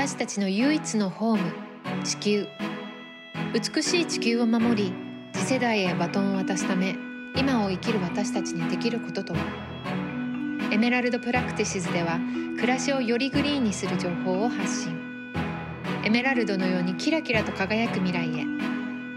[0.00, 1.52] 私たちの唯一のホーム
[2.04, 2.46] 地球。
[3.52, 4.94] 美しい地球を守り
[5.34, 6.96] 次世代へバトンを渡すため
[7.36, 9.40] 今を生きる私たちにできることとは。
[10.72, 12.18] エメラルドプラクティシズでは
[12.56, 14.98] 暮らしをよりグリーンにする情報を発信。
[16.02, 18.46] エメラルドのようにキラキラと輝く未来へ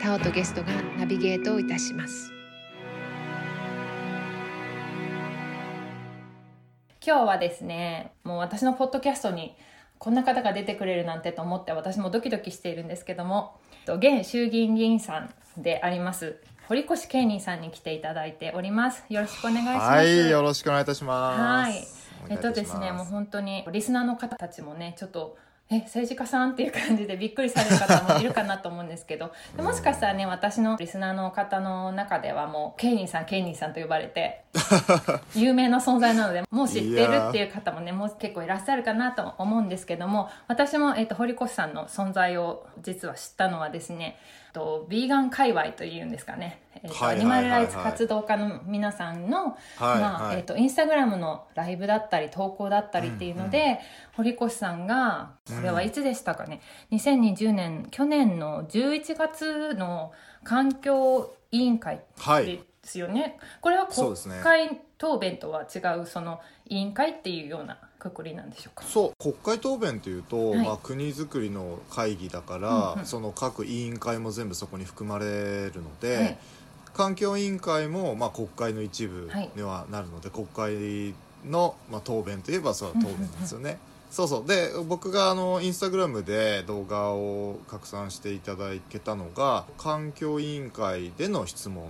[0.02, 2.34] タオとゲストがナビゲートをいたします。
[7.02, 9.55] 今日はですねもう私のポッドキャストに
[10.03, 13.55] こんな方が出てくれるなんてと思って私もドキドキしているんですけども
[13.88, 16.35] 現衆議院議員さんであります
[16.67, 19.05] 堀越慶仁さんに来ていただいております。
[19.07, 19.79] よろしくお願いします。
[19.79, 21.41] はいよろしくお願いいたします。
[21.41, 21.88] はい。
[22.29, 25.38] えっとですねもう本当にリスナーの方たちもねちょっと
[25.70, 29.31] え政治家さんっていう感じでびっくりされる方もいるかなと思うんですけど。
[29.55, 34.44] でもしかしたらね私のリスナーの方の中ではもうケイニーさんケイニーさんと呼ばれて
[35.35, 44.18] 有名な存在なのでもう知ってるっていう方もねもう結構いらっしゃるかなと思うんですけども私も、えーと、堀越さんの存在を実は知ったのはですね
[44.54, 53.71] とビーガン界隈というんですかね、えーとアニマルライツ活動家の皆さんの、まあえーと、インスタグラムのライブだったり投稿だったりっていうので、うん。
[53.71, 53.77] うん、
[54.13, 60.12] 堀越さんがこれはいつでしたかね、うん、2020年去年の11月の
[60.43, 62.01] 環境委員会
[62.84, 68.84] ですよね、はい、これは国会答弁とは違うその委員会っていうようなくくりなんでしょうか？
[68.84, 75.25] そう国会答弁というと、はい、まあ、国づくりの会議だから、うんうん、その各委員会も全部そこに含まれ
[75.69, 76.38] るので、はい、
[76.94, 83.78] 環境委員会も、まあ、国会の一部にはなるので、はい、国会の、まあ、答弁といえばそれは答弁ですよね。
[84.12, 84.45] そうそう。
[84.45, 91.90] で僕があのインスタグラムで動画を拡散していただけたのが環境委員会での質問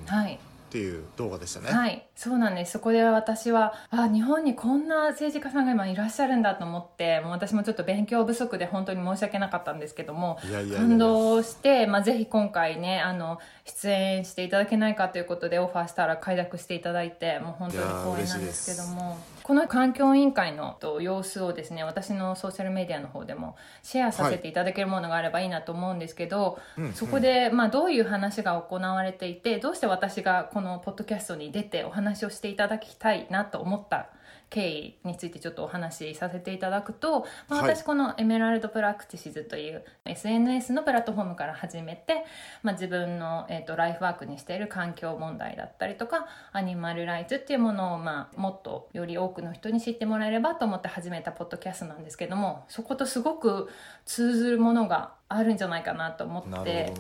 [0.74, 1.72] っていう動画でしたね。
[1.72, 2.74] はいそうなんです。
[2.74, 10.38] そこで私はあ日本にこんな政治家さんが今いらっしゃるんだと思ってもう私もちょっと勉強不足で本当に申し訳なかったんですけども
[10.76, 34.10] 感動して、まあ、ぜひ今回ねあの出演していただけないかということでオファーしたら快諾していただいてもう本当に光栄なんですけどもこの環境委員会の様子をですね私のソーシャルメディアの方でもシェアさせていただけるものがあればいいなと思うんですけど、はい、そこで、まあ、どういう話が行われていてどうして私がこのポッドキャストに出てお話話をしていただきたいなと思った
[34.54, 42.24] 経緯についてちょっとお話しさせていただくと、まあ、私このエメラルドプラクティシズという SNS のプラットフォームから始めて、
[42.62, 53.72] まあ、自分の、えーと、ライフワークにしている環境問題だったりとかアニマルライツっていうものを、まあ、もっとより多くの人に知ってもらえればと思って始めたポッドキャストなんですけどもそことすごく
[54.06, 56.94] 通ずるものがあるんじゃないかなと思って。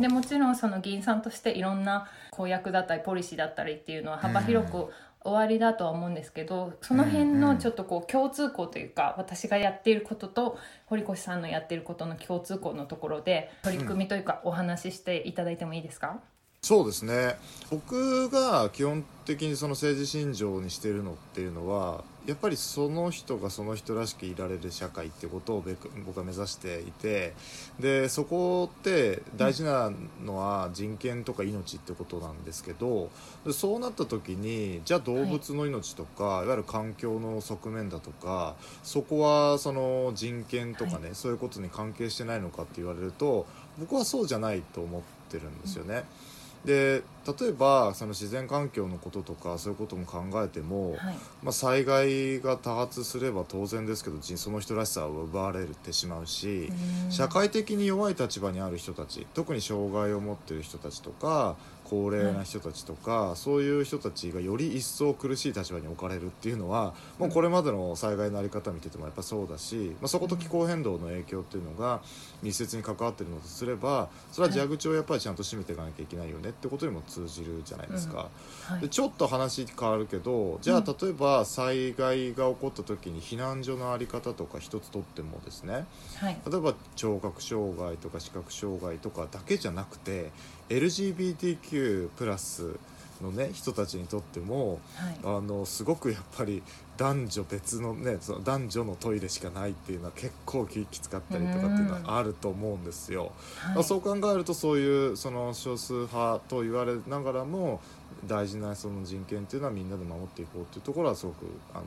[0.00, 4.92] でもちろんその議員さんとしていろんな公約だったりポリシーだったりっていうのは幅広く
[5.22, 16.20] 終わりだとは思うんですけどその辺のちょっとこう共通項というか、私がやっていることと堀越さんのやっていることの共通項のところで取り組みというかお話ししていただいてもいいですか、
[16.60, 17.36] そうですね。
[17.70, 25.64] 僕が基本的にその政治信条にしてるのっていうのはやっぱりその人がその人らしくいられる社会ってことを
[26.04, 27.34] 僕は目指していて
[27.78, 29.92] でそこって大事な
[30.24, 33.10] のは人権とか命ってことなんですけど
[33.52, 43.46] そうなった時にじゃあ動物の命とか、はい、いわゆる環境の側面だとかそこはその人権とかね、はい、そういうことに関係してないのかって言われると
[43.78, 46.04] 僕はそうじゃないと思ってるんですよね。
[46.22, 46.27] うん
[46.68, 47.02] で
[47.40, 50.98] 例えばその自然環境のこととかそういうことも考えても、はい、
[51.42, 56.70] まあ、災害が多発すれば当然ですけどその人らしさは奪われてしまうし
[57.08, 61.56] 社会的に弱い立場にある人たち特に障害を持ってる人たちとか
[61.88, 72.00] 高齢な人たちとか、そういう人たちがより一層苦しい立場に置かれるっていうのはもうこれまでの災害の在り方見ててもやっぱそうだし、まあ、そこと気候変動の影響っていうのが
[72.42, 78.28] 密接に関わってるのとすればそれは蛇口をやっぱりちゃんと閉めていかなきゃいけないよねってことにも通じるじゃないですか。
[78.68, 78.74] うん。
[78.74, 85.86] はい、でちょっと話変わるけどじゃあ例えば災害が起こった時に避難所の在り方とか一つとってもですね、
[86.16, 90.30] はい、例えば聴覚障害とか視覚障害とかだけじゃなくて
[90.68, 92.76] LGBTQ+ プラス
[93.22, 94.80] のね人たちにとっても、
[95.24, 96.62] はい、あのすごくやっぱり
[96.96, 103.32] 男女別のねその男女のトイレしかないっていうのは結構きつかったりとかっていうのはあると思うんですよ。
[103.56, 107.80] はい、そう考えるとそういうその少数派と言われながらも
[108.26, 111.78] 大事なその人権っていうのはみんなで守っていこうっていうところはすごくあ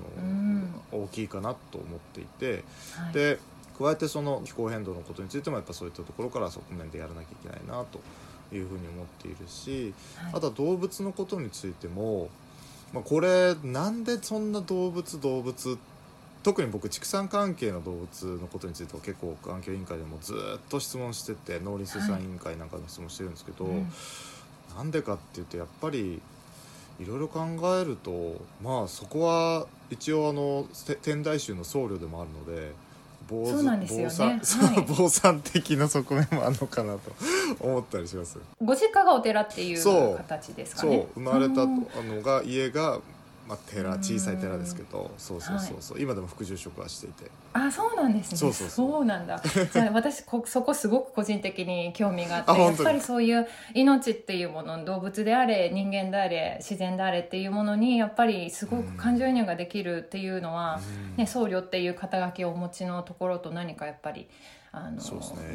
[0.92, 2.64] の大きいかなと思っていて、
[2.96, 3.40] はい、で
[3.78, 8.00] 加えてその気候変動のことについてもやっぱそういったところから側面でやらなきゃいけないなと。
[8.52, 12.30] いうふうに思っているし、はい、あとは動物のことについても、
[12.94, 15.78] まあ、これなんでそんな動物動物っ
[16.44, 23.92] 特に僕畜産関係の動物のことについては結構環境委員会でもずっと質問してて農林水産委員会なんかの質問してるんですけど、うん
[24.74, 26.22] なんでかっていうとやっぱり
[26.98, 27.42] いろいろ考
[27.78, 32.72] えるとまあそこは一応あのて天台宗の僧侶でもあるので
[33.30, 34.40] 坊そうなんですよね。
[34.40, 34.86] 坊さんはい。
[34.86, 37.12] 坊さん的な側面もあるのかなと
[37.60, 38.38] 思ったりします。
[38.62, 40.14] ご実家がお寺っていそう。
[40.14, 40.92] う形ですかそう。
[40.92, 43.00] ね生まれたのが家が、
[43.52, 47.30] まあ、寺うん小さい寺ですけどそうそうそうそう、今でも副住職はしていて。
[47.52, 48.38] あそうなんですね。
[48.38, 49.06] そうそうそう。
[49.06, 49.44] なんだ。
[49.44, 61.18] じゃあ私こそこすごく個人的に興味があってやっぱりそういう命っていうもの動物であれ人間であれ自然であれっていうものにやっぱりすごく感情移入ができるっていうのは、うん。
[61.18, 64.30] ね、僧侶っていう肩書きをお持ちのところと何かやっぱり
[64.72, 65.02] あの、ね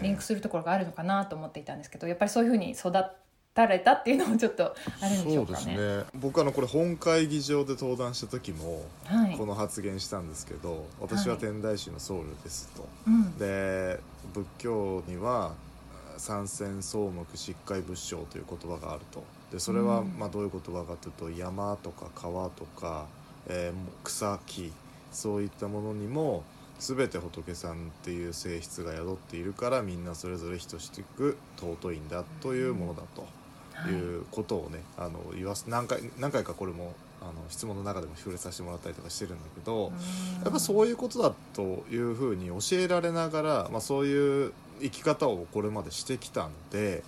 [0.03, 3.15] リンクするところがあるのかなと思っていたんですけどやっぱりそういうふうに育た
[3.65, 5.77] れたっていうのもちょっとあるんでしょそううかね。
[5.77, 6.05] ですね。
[6.15, 9.39] 僕あのこれ本会議場で登壇した時もはい。
[9.39, 13.39] この発言したんですけど、私は天台宗の僧侶ですと、うん。
[13.39, 13.99] で
[14.35, 15.55] 仏教には
[16.19, 19.25] 三千草木疾海仏性という言葉があると。
[19.53, 20.19] でそれはうん。
[20.19, 23.07] まあどういう言葉かというと山とか川とか、
[23.49, 24.73] えー草木
[25.13, 26.43] そういったものにも
[26.79, 33.23] 全て仏さんっていう性質が宿っているからみんなそれぞれ等しく尊いんだというものだと。
[33.23, 33.31] はい
[33.89, 39.91] いうことをねあの言わす何回何回かこれもあの質問の中でも触れさせてもらったりとかしてるんだけど、
[40.45, 47.03] やっぱそういうことだというふうに教えられながら、まあ、そういう生き方をこれまでしてきたので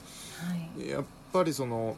[0.77, 0.89] はい。
[0.89, 1.97] やっぱりその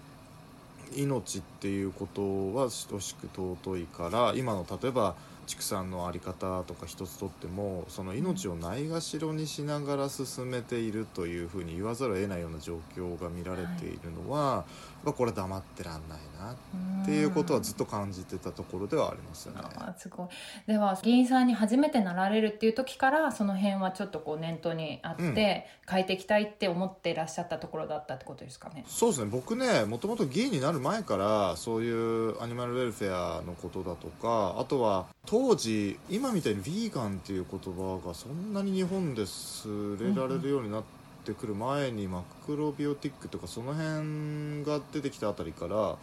[0.96, 5.14] 命っていうことは等しく尊いから今の例えば
[5.50, 14.64] 畜産の在り方とか一つとってもその命をないがしろにしながら進めているというふうに言わざるを得ないような状況が見られているのは、やっ
[15.06, 19.60] ぱこれ黙ってらんないなっていうことはずっと感じてたところではありますよね。
[19.98, 20.28] すごい
[20.66, 28.84] では議員さんに初めてなられるっていう時からその辺はちょっとこう念頭にあって、うん変えていきたいって思っていらっしゃったところだったってことですかね。
[28.86, 39.66] そうですね僕ねもともと議員になる前からそういうアニマルウェルフェアのことだとかあとは当時今みたいにヴィーガンっていう言葉がそんなに日本です
[39.98, 40.99] れられるようになって
[41.34, 45.98] くる前にマクロビオティックとかその辺が出てきたあたりからは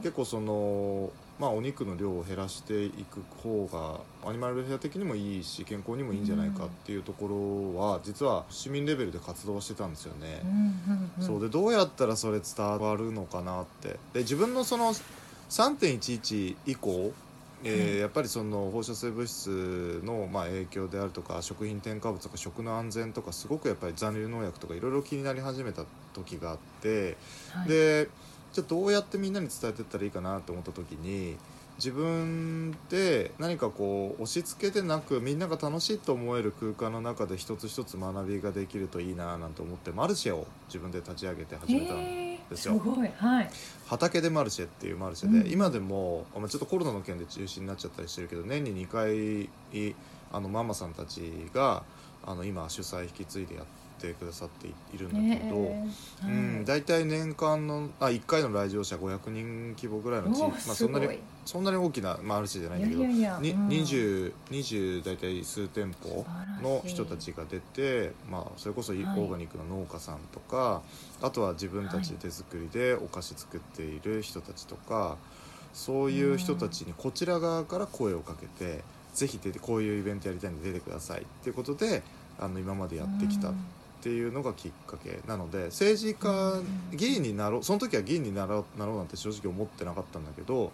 [0.00, 0.02] い。
[0.02, 10.40] 結構そのまあお肉の量を減らしていく方がアニマルウェルフェア的にもいいし健康にもいいんじゃないかっていうところは実は市民レベルで活動してたんですよね。
[10.44, 11.26] うんうんうん。
[11.26, 11.40] そう。
[11.40, 13.98] でどうやったらそれ伝わるのかなって。
[14.12, 14.92] で自分のその
[15.50, 17.12] 3.11以降、
[17.64, 27.16] えーうんやっぱりその放射性物質のまあ影響であるとか食品添加物とか食の安全とかすごくやっぱり残留農薬とかいろいろ気になり始めた時があって、
[27.52, 27.68] はい。
[27.68, 28.08] で
[28.52, 31.36] じゃあどうやってみんなに伝えていったらいいかなと思った時に
[31.78, 42.74] 自分で何かこう押し付けてなくみんなが楽しいと思える空間の中で一つ一つ学びができるといいななんて思ってマルシェを自分で立ち上げて始めたんへーですよ。
[42.74, 43.50] すごいはい。
[43.86, 45.52] 畑でマルシェっていうマルシェで、うん。
[45.52, 49.50] 今でもまあちょっとコロナの件で中止になっちゃったりしてるけど年に2回
[50.32, 51.82] あのママさんたちが
[52.24, 53.64] あの今主催引き継いでやっ
[54.00, 55.88] てくださっているんだけど、ね
[56.24, 61.06] えうん、大体年間のあ1回の来場者500人規模ぐらいの地お域、まあ、すそんなに
[61.44, 63.68] そんなに大きなマルシェじゃないんだけどいやいやいやにうん。
[63.68, 66.24] 20 20大体数店舗
[66.62, 69.04] の人たちが出て、まあ、それこそオはい。
[69.04, 70.82] ーガニックの農家さんとか、
[71.20, 75.16] あとは自分たちで手作りでお菓子作っている人たちとか、
[75.72, 78.82] そういう人たちにこちら側から声をかけて、
[79.14, 82.02] ぜひ出てこういうイベントやりたいんで出てくださいっていうことで
[82.38, 83.54] あの今までやってきたうん。
[83.54, 83.58] っ
[84.02, 86.62] ていうのがきっかけなので政治家、う
[86.94, 86.96] ん。
[86.96, 90.70] 議員になろうその時は議員になろうなろうなんて正直思ってなかったんだけど、はい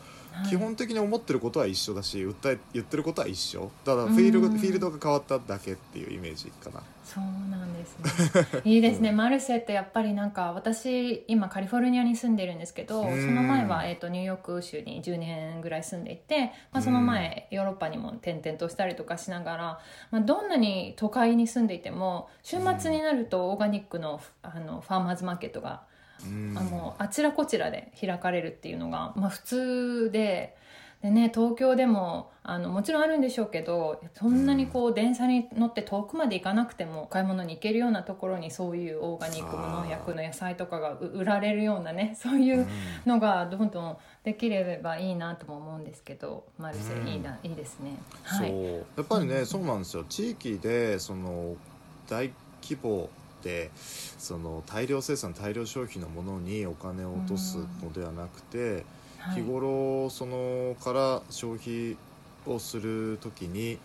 [0.48, 3.70] 基本的に思ってることは一緒だし訴え言ってることは一緒。
[3.84, 6.82] ただフィールド、うんフィールドが変わっただけっていうイメージかな。
[7.04, 8.60] そうなんですね。
[8.64, 13.24] いいですね、マルシェってやっぱりなんか私今カリフォルニアに住んでるんですけど、うん。
[13.24, 19.80] その前は、えー、とニューヨーク州に10年ぐらい住んでいて、まあ、その前、ヨーロッパにも転々としたりとかしながら、
[20.10, 25.97] まあ、どんなに都会に住んでいても週末になるとオーガニックのあのファーマーズマーケットがうん
[26.56, 30.56] あもうあちらこちらで開かれるっていうのが、まあ、普通で
[31.02, 42.66] で、ね、東京でもあのもちろんあるんでしょうけどそんなにこう電車に乗って遠くまで行かなくても買い物に行けるようなところにそういうオーガニック無農薬の野菜とかがう売られるようなねそういう
[43.06, 47.96] のがどんどんできればいいなとも思うんですけどマルシェいいな、いいですね。
[48.24, 50.04] はい、そうやっぱりね、うんそうなんですよ。
[50.08, 51.54] 地域でその
[52.08, 52.32] 大
[52.62, 53.08] 規模
[53.48, 53.70] で
[54.18, 58.84] その大量生産大量消費のものにお金を落とすのではなくて、
[59.18, 59.34] はい。
[59.36, 61.96] 日頃そのから消費
[62.46, 63.78] をする時に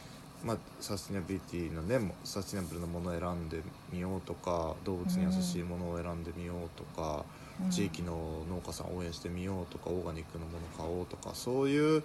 [0.43, 3.62] まあ、サスティナビリティのねサスティナブルなものを選んで
[3.93, 7.24] みようとか動物に優しいものを選んでみようとか、
[7.63, 12.03] うん、地域の農家さんを応援してみようとかオーガニックのものを買おうとかそういう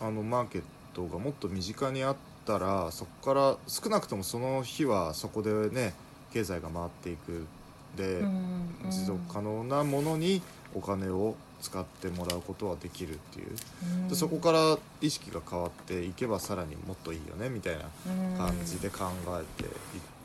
[0.00, 0.62] あのマーケッ
[0.92, 5.94] トがもっと身近にあったらそこから少なくともその日はそこでね
[6.32, 7.46] 経済が回っていく。
[7.96, 8.22] で、
[8.90, 10.42] 持続可能なものに
[10.74, 17.84] お金を使ってもらうことはできるっていう、でそこから意識が変わっていけばさらにもっといいよねみたいな
[18.36, 19.70] 感じで考えていっ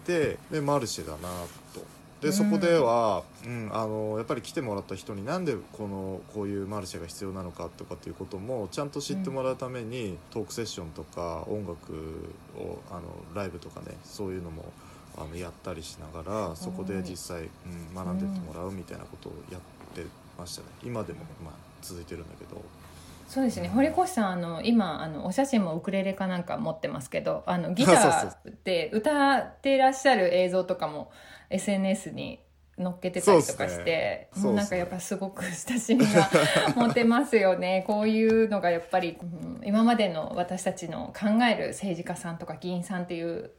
[0.05, 1.29] てでマルシェだな
[1.73, 1.83] と。
[2.21, 13.01] でそこでは、うん、あのやっぱり来てもらった人になんでこのこういうマルシェが必要なのかとかっていうこともちゃんと知ってもらうために、トークセッションとか音楽をあの
[13.35, 14.71] ライブとかねそういうのも
[15.17, 19.61] あのやったりしながらそこで実際、うん、学んでってもらうみたいなことをやっ
[19.95, 20.05] て
[20.37, 20.67] ましたね。
[20.83, 22.61] 今でも、まあ、続いてるんだけど。
[23.27, 23.69] そうですね。
[23.69, 31.11] 堀越さんあの今あのお写真もウクレレかなんか持ってますけどあの ギターで歌ってらっしゃる映像とかも
[31.49, 32.39] SNS に
[32.77, 36.29] 乗っけてたりとかして、ね、もうなんかやっぱすごく親しみが
[36.75, 43.51] 持てますよねこういうのがやっぱり、うん、今までの私たちの考える政治家さんとか議員さんっていう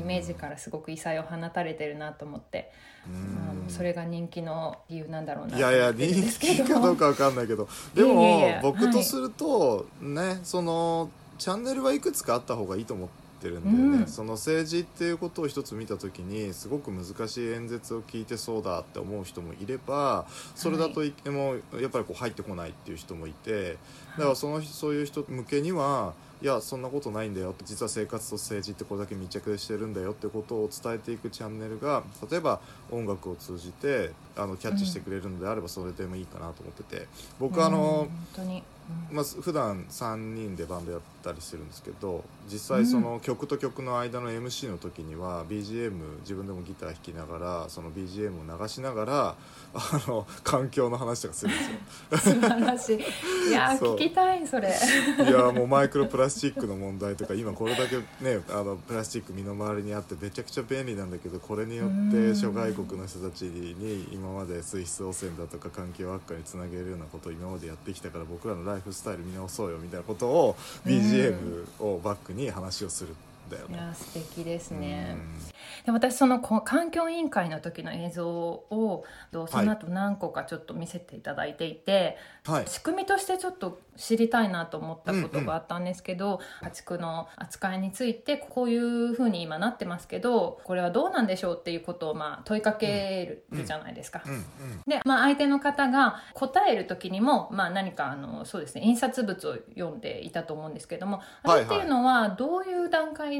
[0.00, 2.72] イメージからすごく異彩を放たれてるなと思って。
[3.00, 6.06] まあ、それが人気の理由なんだろうないやいや人
[6.38, 7.66] 気かどうか分かんないけど。
[7.94, 23.78] でも僕とすると、ねそのチャンネルはいくつかあった方がいいと思ってってるんだよね、うん、その政治っていうことを一つ見た時にすごく難しい演説を聞いてそうだって思う人もいればそれだといってもやっぱりこう入ってこないっていう人もいて
[24.18, 37.06] だからそのそういう人向けにはいやそんなことないんだよって実は生活と政治ってこれだけ密着してるんだよってことを伝えていくチャンネルが例えば音楽を通じてあのキャッチしてくれるのであればそれでもいいかなと思ってて。
[37.38, 38.08] 僕あの、
[39.10, 49.36] まあ、普段3人でバンドやったりしてるんですけど実際その曲と曲の間の MC の時には BGM 自分でもギター弾きながらその BGM を流しながら
[49.74, 52.34] あの環境の話とかするんですよ。
[52.34, 53.50] 素晴らしい。
[53.50, 54.68] いや 聞きたいそれ。
[54.68, 71.09] いやもうマイクロプラスチックの問題とか今これだけねあのプラスチック身の回りにあってめちゃくちゃ便利なんだけどこれによって諸外国の人たちに今まで水質汚染だとか環境悪化につなげるようなことを今までやってきたから僕らのライフスタイル見直そうよみたいなことを BGM
[71.78, 73.14] をバックに話をする
[73.50, 73.74] だよね。
[73.74, 75.16] いや素敵ですね。
[75.84, 79.04] で私その環境委員会の時の映像を
[79.48, 94.22] その後何個かちょっと見せていただいていて、はい、仕組みとしてちょっと知りたいなと思ったことがあったんですけど、家畜の扱いについてこういうふうに今なってますけどこれはどうなんでしょうっていうことをまあ問いかけるじゃないですか。
[94.86, 103.39] で、まあ、相手の方が答える時にも、まあ、何かあのそうですね印刷物を読んでいたと思うんですけどもあれっていうのはどういう段階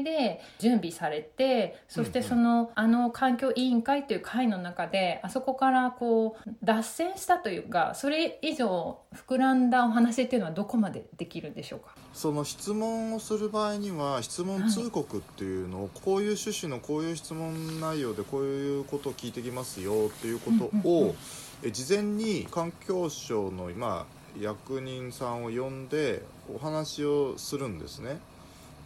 [0.59, 11.95] 準備されてそしてその、あの環境委員会という会の中であそこからこう脱線したというかそれ以上膨らんだお話っていうのはどこまでできるんでしょうか？
[12.13, 21.15] その質問をする場合には質問通告っていうのを、はい、こういう趣旨のこういう質問内容でこういうことを聞いてきますよっていうことを、
[21.63, 24.05] え事前に環境省の今
[24.39, 28.19] 役人さんを呼んでお話をするんですね。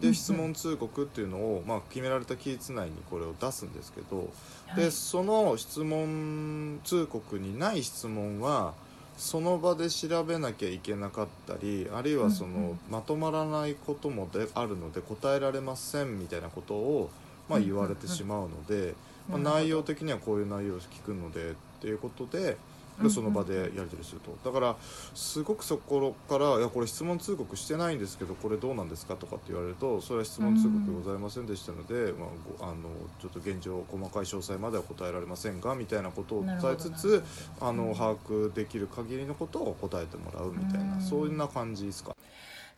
[0.02, 4.30] で質問通告っていうのを、まあ、決められた期日内にこれを出すんですけど、
[4.68, 8.74] はい、でその質問通告にない質問は
[9.18, 17.10] その場で調べなきゃいけなかったりあるいはその、まとまらないこともであるので答えられませんみたいなことを、
[17.48, 18.94] まあ、言われてしまうので、
[19.30, 22.58] まあ、内容的にはこういう内容を聞くのでっていうことで。
[23.02, 24.36] でその場でやり取りすると。
[24.44, 24.76] だから
[25.14, 32.28] すごくそこから「いやこれ質問通告してないんですけどこれどうなんですか?」とかって言われるとそれは質問通告ございませんでしたので、ま
[32.62, 32.90] あ、あの
[33.22, 37.24] ちょっと現状細かい詳細までは答えられませんがみたいなことを伝えつつ
[37.60, 42.16] あの把握できる限りのことを答えてもらうみたいなそういうな感じですか？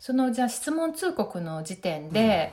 [0.00, 2.52] そのじゃあ質問通告の時点で、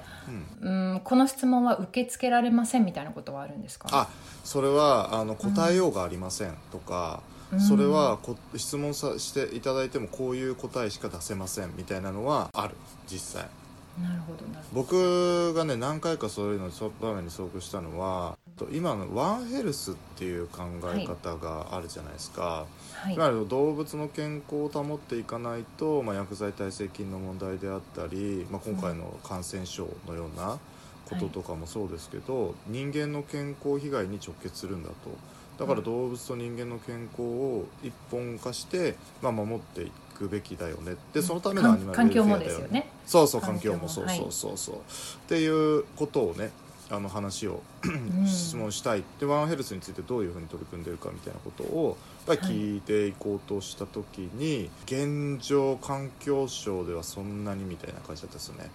[0.61, 3.87] うん、うん、この質問は受け付けられませんみたいなことはあるんですか？
[3.91, 4.07] あ
[4.43, 7.21] それはあの答えようがありませんとか、
[7.59, 12.75] それはこ質問さしていただいてもこういう答えしか出せませんみたいなのはある
[13.07, 13.49] 実際。
[14.01, 16.69] なるほど僕がね何回かそういうの
[17.01, 18.37] 場面に遭遇したのは
[18.71, 30.59] 今のワンヘルスっていう考え方があるじゃないですか、はい、いわゆる動物の健康を保っていかないと、まあ、薬剤耐性菌の問題であったり、まあ、今回の感染症のような
[31.05, 34.95] こととかもそうですけど、はい、人間の健康被害に直結するんだと。
[35.57, 40.95] だから動物と人間の健康を一本化して、まあ、守っていくべきだよね。
[41.13, 42.89] でそのためのアニマル環境もですよね。
[43.05, 46.51] そうそう環境もそうそうそうそう、はい、っていうことをね
[46.89, 47.61] あの話を
[48.25, 49.03] 質問したい。
[49.19, 51.97] でワンヘルスについてどういうふうに取り組んでるかみたいなことを
[52.27, 58.69] 聞いていこうとした時に、現状環境省ではそんなにみたいな感じだったですよね。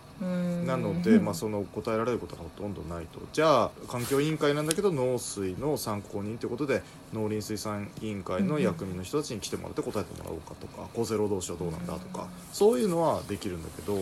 [0.67, 3.21] なので、まあ、その答えられることがほとんどないと。
[3.33, 6.83] じゃあ環境委員会なんだけど農水の参考人ということで
[7.15, 13.97] 農林水産委員会の役人の人たちに来てもらって答えてもらおうかとか厚生労働省どうなんだとかそういうのはできるんだけど。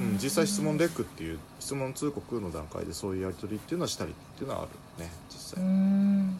[0.00, 5.64] うん、実際質問レックっていう質問通告の段階でそういうやり取りっていうのはしたりっていうのはあるね実際。
[5.64, 6.38] うん、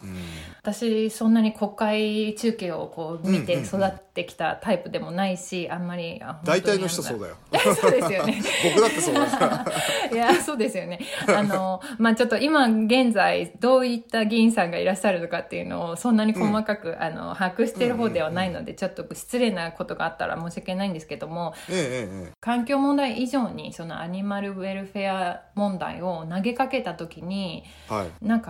[0.61, 7.35] 私そんなに国会中継をこう見て育ってきたタイプでもないし、あんまり大体の人そうだよ。
[7.75, 8.41] そうですよね。
[8.75, 9.65] 僕だってそうだから。
[10.11, 10.99] いやそうですよね。
[11.27, 28.44] あのまあちょっと今現在どういった議員さんがいらっしゃるのかっていうのをそんなに細かく、うん、あの把握している方ではないので、ちょっと失礼なことがあったら申し訳ないんですけども、ええええ、環境問題以上にそのアニマルウェルフェア問題を投げかけた時に、はい、なんか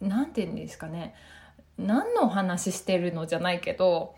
[0.00, 1.14] なんて言うんですかね。
[1.76, 4.14] 何のお話してるのじゃないけど、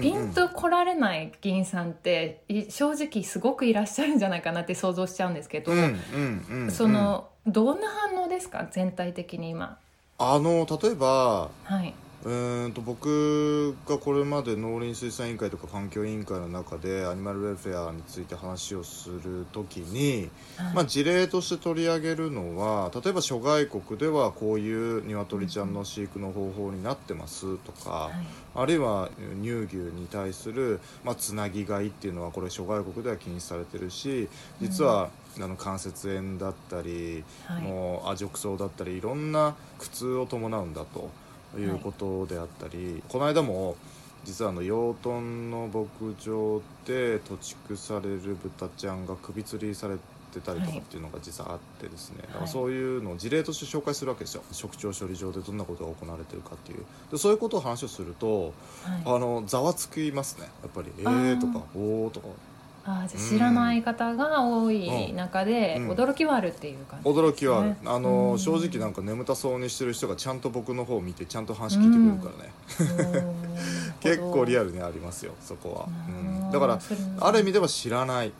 [0.00, 5.72] ピンと来られない議員さんって正直すごくいらっしゃるんじゃないかなって想像しちゃうんですけど、
[6.70, 8.68] そのどんな反応ですか？
[8.70, 9.76] 全体的に今。
[10.18, 28.12] あの例えば、はい、うんと僕がこれまで農林水産委員会とか環境委員会の中でアニマルウェルフェアについて話をする時に、はい、まあ、事例として取り上げるのは例えば諸外国ではこういう鶏ちゃんの飼育の方法になってますとか、はい、
[28.54, 29.08] あるいは
[29.40, 34.28] 乳牛に対する、まあ、つなぎ飼いっていうのはこれ諸外国では禁止されてるし
[34.60, 35.08] 実は、
[35.38, 41.08] うん、あの関節炎だったり、はい、もう亜褥瘡だったりいろんな苦痛を伴うんだと。
[41.58, 43.76] いうことであったり、はい、この間も
[44.24, 49.96] 実はあの養豚の牧場で土畜される豚ちゃんが首吊りされ
[50.30, 54.42] てたりとかっていうのが実はあってですね、はい、だからそういうのを事例として紹介するわけですよ。
[54.52, 56.84] 食調処理場でどんなことが行われてるかっていう。
[57.10, 58.52] でそういうことを話をすると、はい、
[59.06, 60.48] あのざわつきますね。
[60.62, 62.28] やっぱり「えー」とか「おー」とか
[62.84, 67.76] あじゃ知らない方が多い中で、驚きはあるっていう感じ、ね、驚きはある。
[67.84, 72.30] あの、正直なんか眠たそうにしてる人がちゃんと僕の方を見てちゃんと話聞いてくれるか
[73.04, 73.34] らね、
[74.00, 76.78] 結構リアルにありますよそこは、うん、だから
[77.20, 78.32] ある意味では知らない。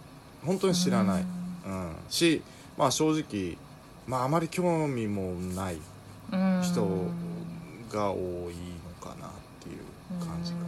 [0.44, 2.42] 本当に知らない、うん、し
[2.76, 3.57] まあ正直
[4.07, 5.76] まああまり興味もない
[6.62, 6.87] 人
[7.90, 9.31] が多いのかなっ
[9.62, 10.60] ていう感じかな。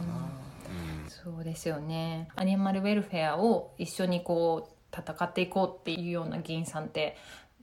[1.23, 2.27] そうですよね。
[2.35, 7.15] アニマルウェルフェアを一緒にこう戦っていこうっていうような議員さんって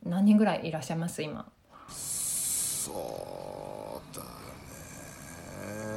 [0.02, 1.22] 何人ぐらいいらっしゃいます？
[1.22, 1.46] 今。
[1.86, 4.28] そうだね。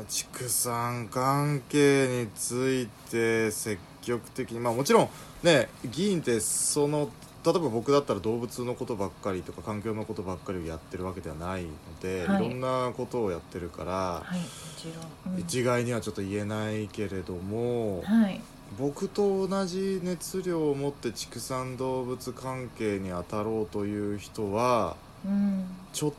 [0.10, 4.60] 畜産関係について積極的に。
[4.60, 5.10] まあもちろん
[5.42, 7.10] ね議員ってその
[7.46, 11.70] 例えば僕だったら動物のことばっかりとか環境のことばっかりをやってるわけではないの
[12.02, 18.40] で、はい、いろんなことをやってるから、はい、うん、一概にはちょっと言えないけれども、はい、
[18.80, 26.18] 僕と同じ熱量を持って畜産動物関係に当たろうという人は、うん、ちょっと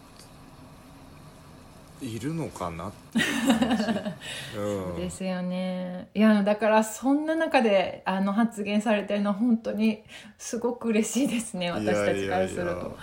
[2.04, 3.18] いるのかなって。
[3.18, 3.84] いう感じ、
[4.58, 6.08] うん、そうですよね。
[6.14, 10.02] いやだからそんな中であの発言されてるのは本当に
[10.38, 12.96] すごく嬉しいですね私たちからすると。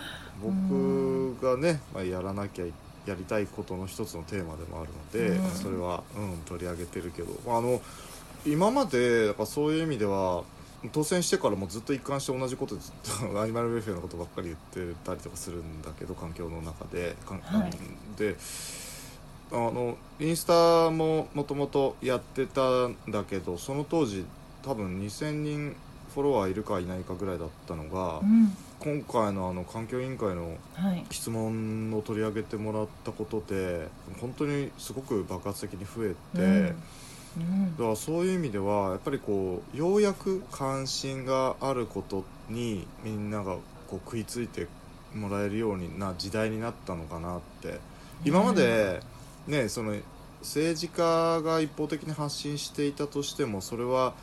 [0.44, 7.82] 僕がね、まあ、やらなきゃやりたいことの一つのテーマでもあるので、うん、それは、うん、取り上げてるけど、まあ、あの
[8.46, 10.44] 今までだからそういう意味では
[10.92, 12.94] 当選してからもずっと一貫して同じことずっ
[13.32, 17.16] と アニマルウェルフェアのことばっかり言ってたりとかするんだけど環境の中で。
[17.44, 17.72] はい、
[18.18, 18.36] で
[19.52, 24.26] あのインスタももともとやってたんだけどその当時
[24.64, 25.76] 多分2000人
[26.14, 30.58] フォロワーいるかいないかぐらいだったのが、うん、今回のあの環境委員会の
[31.10, 33.88] 質問を取り上げてもらったことで、はい、
[34.20, 36.84] 本当にすごく爆発的に増えて、うん。
[37.38, 43.62] うん、だからそういう意味ではやっぱりこうようやく関心があることにみんながこ
[43.92, 44.68] う食いついて
[45.16, 47.80] もらえるような時代になったのかなって。
[48.24, 49.02] 今まで、
[49.48, 49.96] ねその
[50.42, 54.14] 政治家が一方的に発信していたとしてもそれは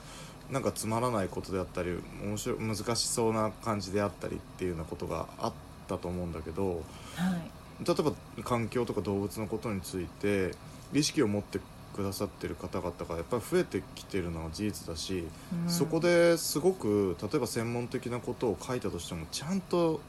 [0.50, 5.52] なんかつまらないことであったり面白い難しそうな感じであったりっていうようなことがあっ
[5.86, 6.82] たと思うんだけど、
[7.16, 8.12] はい、例えば
[8.44, 10.52] 環境とか動物のことについて
[10.92, 11.60] 意識を持って
[11.94, 15.24] くださってる方々がやっぱり増えてきてるのは事実だし、
[15.64, 20.00] うん、そこですごく例えば専門的なことを書いたとしてもちゃんと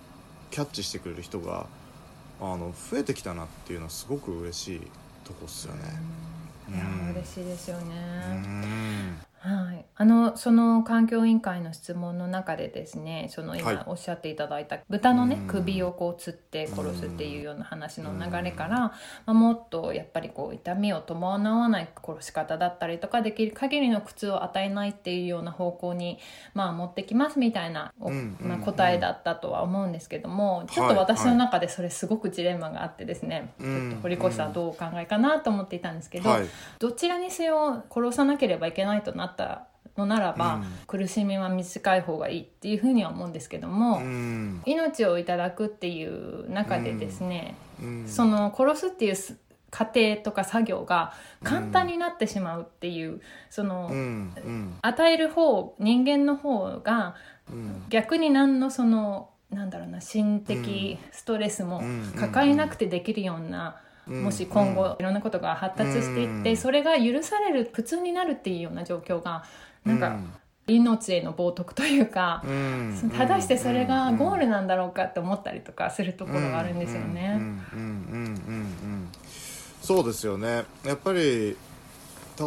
[0.51, 1.67] キャッチしてくれる人が
[2.41, 4.79] あの増えてきたなっていうのはすごく嬉しい
[5.25, 5.81] とこっすよね。
[6.69, 9.28] いや嬉しいですよね。
[9.45, 18.93] うんはい、あのその環境委員会の質問の中でですねその今おっしゃっていただいた、豚のね首をこうつって殺すっていうような話の流れから、ま
[19.27, 26.19] あ、もっとやっぱりこう痛みを伴わない殺し方だったりとかできる限りの苦痛を与えないっていうような方向に、
[26.53, 27.93] まあ、持ってきますみたいな、
[28.41, 36.29] まあ、答えだったとは思うんですけどもちょっと私の中でそれすごくジレンマがあってですね、ちょっと堀越さんどうお考えかなと思っていたんですけど、
[36.79, 49.15] どちらにせよ殺さなければいけないとなったのならば、うん、苦しみは短い方がいいっていうふうには思うんですけども、うん、命をいただくっていう中でですね、うん、その殺すっていう
[49.69, 51.13] 過程とか作業が
[51.43, 53.91] 簡単になってしまうっていう、その、
[54.81, 57.15] 与える方人間の方が、
[57.89, 61.81] 逆に何のそのなんだろうな心的ストレスも
[62.19, 63.81] 抱えなくてできるような。
[64.09, 69.43] もし今後いろんなことが発達していって、それが許される普通になるっていうような状況が
[69.85, 70.19] なんか、
[70.67, 72.43] 命への冒涜というか、
[73.17, 77.39] 果たしてそれがゴールなんだろうかって思ったりとかするところがあるんですよね。
[79.81, 81.57] そうですよねやっぱり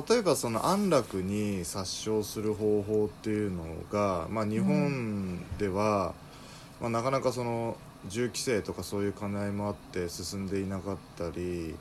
[0.09, 6.15] 例えばその安楽に殺傷する方法っていうのが、まあ、日本では、
[6.81, 7.77] まあ、なかなかその
[8.09, 11.75] 銃規制とかそういう兼ね合いもあって進んでいなかったり、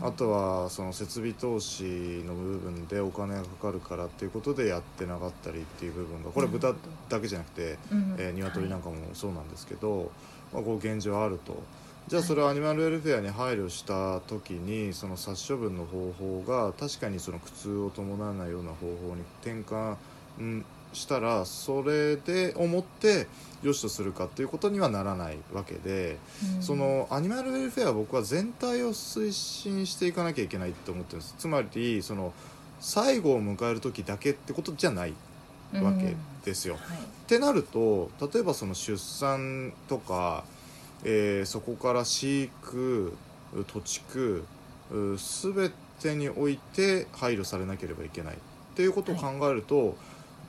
[0.00, 1.84] うん、あとはその設備投資
[2.26, 6.74] の部分でお金がかかるからっていうことでやってなかったりっていう部分がこれ豚
[7.08, 10.08] だけじゃなくて、うん、えー、鶏なんかもそうなんですけど、はい、
[10.54, 11.62] まあ、こう現状あると。
[12.08, 19.96] じゃあそれはアニマルウェルフェアに配慮した時にその殺処分の方法が確かにその苦痛を伴わないような方法に転換、
[20.38, 23.26] うんしたらそれで思って
[23.62, 26.18] 良しとするかっていうことにはならないわけで、
[26.56, 31.34] うん、そのアニマルウェルフェアは僕は全体を推進していかなきゃいけないって思ってるんです。
[31.38, 32.32] つまりその
[32.80, 35.14] 最後を迎える時だけってことじゃない
[35.74, 36.74] わけですよ。
[36.74, 36.80] うん。
[36.80, 40.44] はい、ってなると例えばその出産とか、
[41.04, 43.12] えー、そこから飼育
[43.66, 44.44] 土地区
[44.90, 48.34] 全てにおいて配慮されなければいけない。
[48.34, 48.36] っ
[48.78, 49.94] ていうことを考えると、はい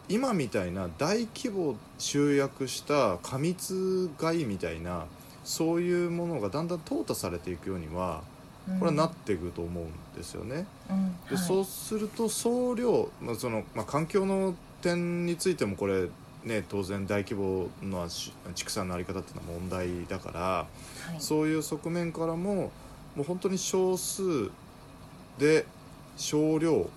[0.09, 5.05] 今みたいな大規模集約した過密買いみたいな
[5.43, 8.21] そういうものがだんだん淘汰されていくようには
[8.79, 10.65] これはなっていくと思うんですよね。
[10.89, 16.09] うんでそうすると総量、まあそのまあ、環境の点についてもこれ
[16.43, 18.07] ね、当然大規模な
[18.55, 20.67] 畜産の在り方っていうのは問題だから、は
[21.17, 22.71] い、そういう側面からもも
[23.17, 24.49] う本当に少数
[25.37, 25.65] で
[26.15, 26.89] 少量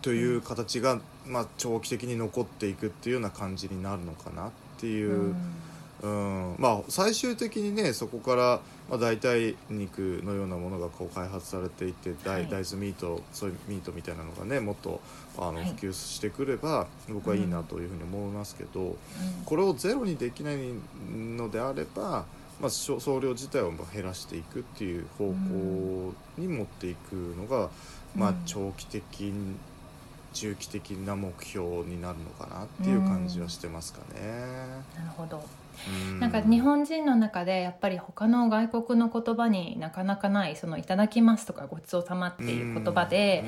[0.00, 5.34] という形がまあ、長期的に残っていくっていうような感じになるのかなっていう、
[6.02, 15.00] うん、うん、まあ最終的にねそこから、まあ、代替肉のようなものがこう開発されていって大,、大豆ミートそういうミートみたいなのがねもっと
[15.38, 18.96] あの普及してくれば、僕はいいなというふうに思いますけど、うん、
[19.46, 20.58] これをゼロにできない
[21.10, 22.24] のであれば。
[22.60, 27.70] まあ、総量自体を減らしていくっていう方向に持っていくのが、
[28.14, 29.32] まあ、長期的
[30.32, 34.20] 中期的な目標になるのかなっていう感じはしてますかね。
[34.96, 35.42] なるほど。
[36.18, 43.44] なんか日本人の中でやっぱり他の外国の言葉になかなかない「そのいただきます」とか「ごちそうさま」っていう言葉で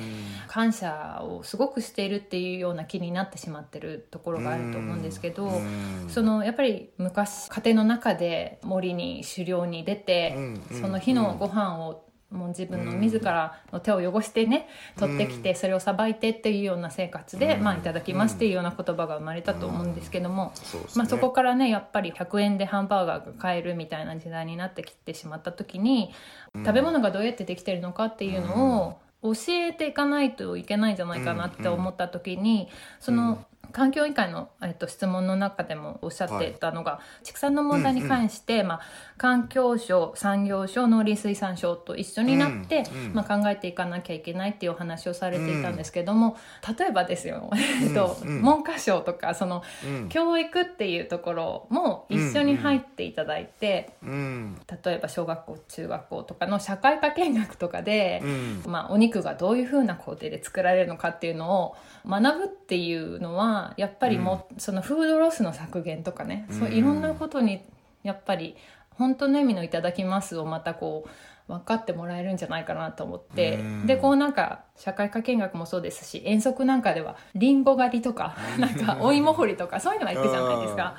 [0.47, 5.61] 感謝をすごくしているっていうような気になってしまってるところがあると思うんですけど
[6.07, 10.35] そのやっぱり昔家庭の中で森に狩猟に出て
[10.71, 14.67] その日のご飯をもう自分の自らの手を汚してね、
[14.97, 20.53] 取ってきてそれをさばいてっていうような生活で、まあいただきますっていうような言葉が生まれたと思うんですけども、
[20.95, 26.11] まあ、そこからねやっぱり100円でハンバーガーが買えるみたいな時代になってきてしまった時に
[26.55, 32.67] 食べ物がどうやってできてるのかっていうのを教えていかないといけないんじゃないかなって思った時に
[32.99, 38.81] その環境委員会の、えっと、質問の中でもおっしゃってたのが、はい、畜産の問題に関して、うんうん、まあ、
[39.17, 46.37] 環境省産業省農林水産省と一緒になって、うんうん、まあ、考えていかなきゃいけないっていうお話をされていたんですけども、
[46.77, 47.49] 例えばですよ、
[47.83, 49.63] えっと、文科省とかその、
[50.09, 58.21] 教育っていうところも一緒に入っていただいて、例えば小学校中学校とかの社会科見学とかで、
[58.67, 61.75] まあ、お肉がどういうふうな工程で作られるのかっていうのを
[62.07, 67.61] 学ぶっていうのはやっぱりも、うん、そのフードロスの削減とかね、そういろんなことに
[68.03, 68.55] やっぱり
[68.91, 71.09] 本当の意味の「いただきます」をまたこう
[71.47, 73.59] 分かってもらえるんじゃないかなと思って。
[73.85, 80.95] でこうなんか社会科見学もそうですし遠足なんかではりんご狩りとかなんかお芋掘りとかそういうのが行くじゃないですか。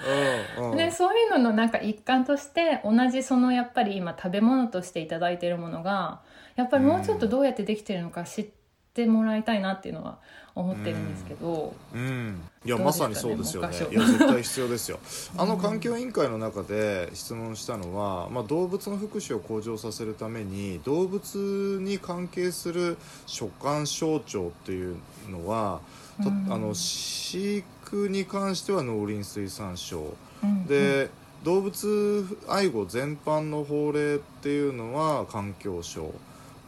[0.77, 6.21] でそういうののなんか一環として同じそのやっぱり今食べ物として頂いてるものが
[6.57, 8.64] やっぱりもうちょっとどうやってできてるのか知って
[9.07, 10.19] もらいたいなっていうのは
[10.55, 13.77] 思ってるんですけど、うん、うん、いや、まさにそうですよね。
[13.91, 15.01] いや絶対必要ですよ。
[15.37, 24.97] あの環境委員会の中で質問したのは、まあ、動物の福祉を向上させるために動物に関係する所管省庁っていう
[25.29, 25.81] のは、
[26.21, 31.11] うん、あの飼育に関しては農林水産省、うん、で、
[31.43, 36.13] 動物愛護全般の法令っていうのは環境省。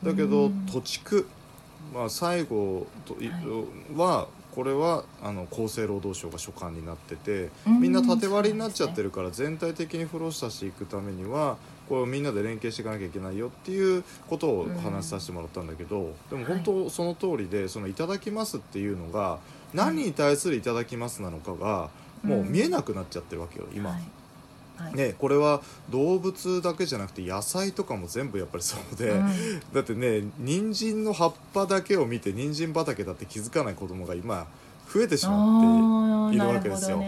[0.02, 1.26] だけど、土地区
[1.94, 3.28] まあ、最後と、はい、
[3.96, 11.58] はこれはあの厚生労働省が所管になっててみんな縦割りになっちゃってるから全体的にフローさせていくためには
[11.90, 19.38] こうみんなで連携していかなきゃいけないよっていうことを話させてもらったんだけど、でも本当その通りで「そのいただきます」っていうのが
[19.72, 21.90] 何に対する「いただきます」なのかが
[22.22, 23.96] もう見えなくなっちゃってるわけよ今。
[24.76, 24.86] はい。
[24.88, 29.30] はい、ね、これは動物だけじゃなくて野菜とかも全部やっぱりそうで、うん、
[29.72, 34.46] だってね人参の葉っぱだけを見て人参畑だって気づかない子供が今
[34.92, 37.02] 増えてしまっているわけですよ。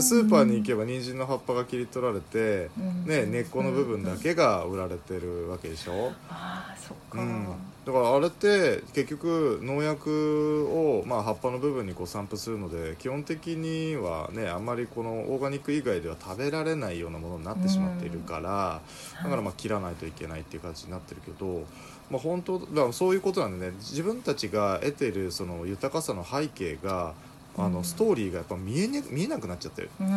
[0.00, 6.12] スーパーに行けば人参の葉っぱが切り取られて、うん、ね、根っこの部分だけが売られてるわけでしょ。
[6.28, 7.46] あそっか、うん
[7.86, 18.80] だからあれって結局農薬を、まあ、葉っぱの部分にこう散布するので基本的にはねあんまりこのオーガニック以外では食べられないようなものになってしまっているから、
[19.22, 21.62] だからまあ切らないといけないっていう形になってるけど、
[22.10, 27.14] まあ、本当だからそういうことなんでね自分たちが得てるその豊かさの背景が
[27.58, 30.10] あのストーリーがやっぱ見え,、ね、見えなくなっちゃってる、うん、う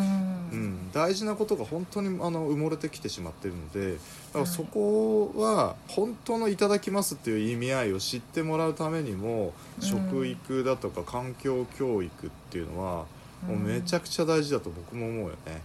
[0.56, 3.99] ん、大事なことが本当にあの埋もれてきてしまってるのでだ
[4.34, 13.06] からそこは本当の「いただきます」っていう意味合いを知ってもらうためにも、食育だとか環境教育っていうのは、
[13.47, 15.62] もうめちゃくちゃ大事だと僕も思うよね。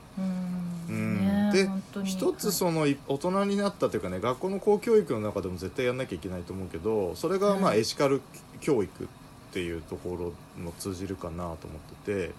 [0.88, 1.68] うん、で
[2.04, 8.20] 一つその大人になったというかね学校の公教育の中でも絶対やんなきゃいけないと思うけどそれがまあエシカル
[8.60, 9.06] 教育っ
[9.54, 11.56] ていうところも通じるかなと思っ
[12.04, 12.32] てて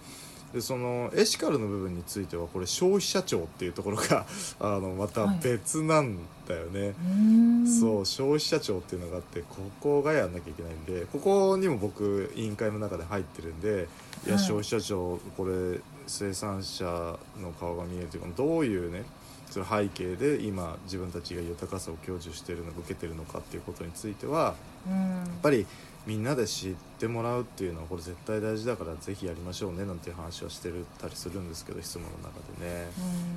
[0.52, 4.26] でそのエシカルの部分についてはこれ消費者庁っていうところが
[4.60, 6.94] あのまた別なんだよね、はい、
[7.80, 13.88] そう消費者庁っていうのがあってここがやんなきゃいけないんでここにも僕委員会の中で入ってるんで
[14.26, 16.84] いや消費者庁これ生産者
[17.40, 19.04] の顔が見えるというかどういうね
[19.50, 24.54] その背景で今自分たちが豊かさを享受しているのか受けてるのかっていうことについては、
[24.88, 25.66] やっぱり
[26.06, 32.86] みんなで知ってもらうっていうのはこれ絶対大事だからぜひやりましょうねなんていう話はしてるたりするんですけど質問の中でね。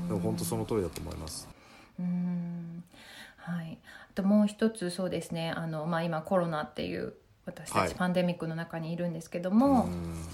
[0.07, 1.47] でも本当その通りだと思います。
[1.99, 2.83] うん。
[3.37, 3.79] はい、
[4.11, 5.49] あともう一つそうですね。
[5.49, 7.13] あの、まあ、今コロナっていう
[7.45, 9.87] 私たちパンデミックの中にいるんですけども、はい、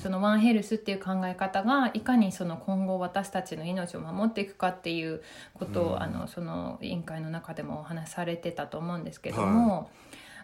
[0.04, 9.78] そのワンヘルスっていう考え方がいかにその今後私たちの命を守っていくかっていうことをあのその委員会の中でもお話しされてたと思うんですけども。
[9.78, 9.86] はい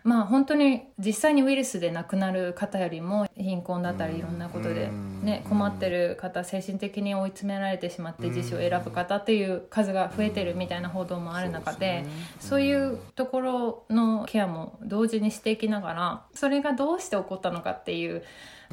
[0.03, 4.89] まあ本当に実際にウイルスで亡くなる方よりも貧困だったりいろんなことで、
[5.21, 12.05] ね、困ってる方精神的に追い詰められてしまって自死を選ぶ方っていう数が増えてるみたいな報道もある中で
[12.39, 18.23] そういうところのケアも同時にしていきながらそれがどうして起こったのかっていう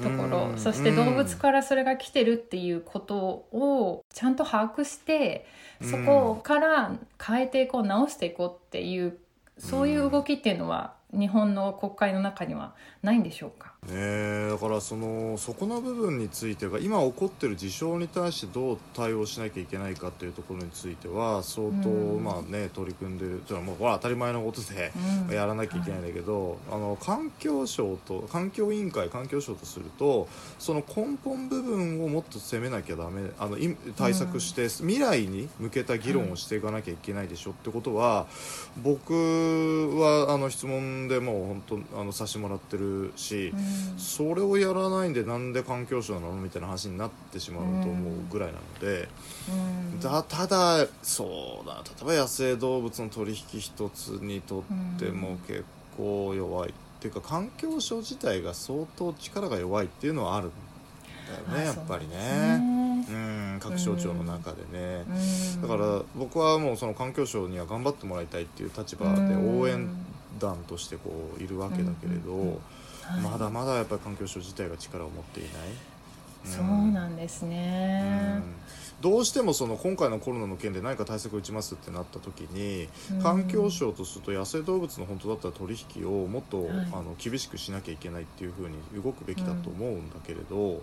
[0.03, 5.47] ところそして動物からそれが来てるっていうことをちゃんと把握して
[5.83, 9.19] そこから変えていこう直していこうっていう
[9.59, 13.78] そういう動きっていうのは日本の国会の中にはないんでしょうか？
[13.87, 24.93] ね、だからそのそこの部分についてが今起こっている事象に対してどう対応しなきゃいけないかというところについては相当、うん、まあね、取り組んでるというのはもうこれは当たり前のことで、
[25.29, 33.57] うん、やらなきゃいけないんだけど、はい、あの環境省と環境委員会環境省とするとその根本部分をもっと攻めなきゃだめあの
[33.97, 38.27] 対策して、うん、未来に向けた議論をしていかなきゃいけないでしょってことは、
[38.83, 39.15] 僕
[39.99, 43.53] はあの質問でもう本当あのさせてもらってるし。
[43.97, 49.09] それをやらないんでなんで環境省なのみたいな話になってしまうと思うぐらいなので、
[50.01, 51.83] だただそうだ。
[52.05, 54.65] 例えば野生動物の取引一つにと
[54.97, 55.65] っても結
[55.97, 60.51] 構弱い、っていうか環境省自体が相当力が弱いっていうのはあるん
[61.53, 62.77] だよねやっぱりね。
[63.11, 65.05] うん各省庁の中でね、
[65.63, 69.89] だから僕はもうその環境省には頑張ってもらいたいっていう立場で応援
[70.39, 72.61] 団としてこういるわけだけれど、
[73.23, 75.53] まだまだやっぱり環境省自体が力を持っていない。
[76.45, 78.41] そうなんですね、
[79.01, 82.89] どうしてもその今回のコロナの件で何か対策を打ちますってなった時に、
[83.23, 90.81] 環境省とすると野生動物の本当だったら取引をもっと、はい、あの厳しくしなきゃいけないっていうふうに動くべきだと思うんだけれど、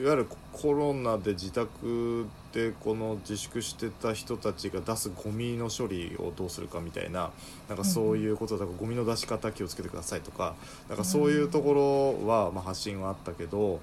[0.00, 7.30] いわゆるコロナで自宅でこの自粛してた人たちが出すゴミの処理をどうするかみたいな
[7.68, 10.54] なんかそういうことだからゴミの出し方気をつけてくださいとか
[10.88, 13.80] なんかそういうところはまあ発信はあったけど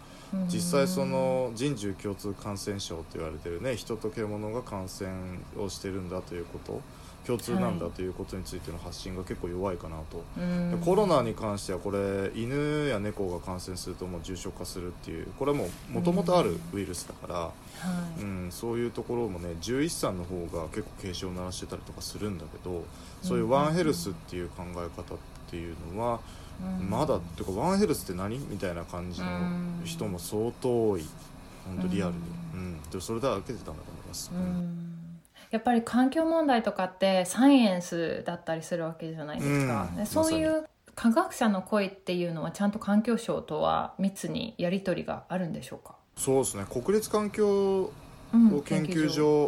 [0.47, 5.09] 実際その人獣共通感染症と言われてるね人と獣が感染
[5.57, 6.81] をしてるんだということ。
[7.29, 17.51] 共通なんだということについての発信が結構弱いかなと、はい、コロナに関してはこれ犬や猫が感染するともう重症化するっていうこれはもうもともとあるウイルスだから、は
[18.17, 22.83] い、うん、そういうところもね11歳の方が結構警鐘を鳴らしてたりとかするんだけど
[23.21, 25.17] そういうワンヘルスっていう考え方っ
[25.51, 26.19] ていうのは、
[26.79, 29.27] まだっていうかワンヘルスって何みたいな感じの
[29.83, 31.05] 人も相当多い。
[31.65, 32.19] 本当リアルに、
[32.53, 34.31] うん、でそれだけでダメだと思います。
[34.33, 34.88] うん
[35.51, 45.95] やっぱり環境問題とかってサイエンスだったりするわけじゃないですか、うん、そういう科学者の声っていうのはちゃんと環境省とは密にやり取りがあるんでしょうか？
[46.17, 46.65] そうですね。
[46.69, 47.91] 国立環境
[48.65, 49.47] 研究所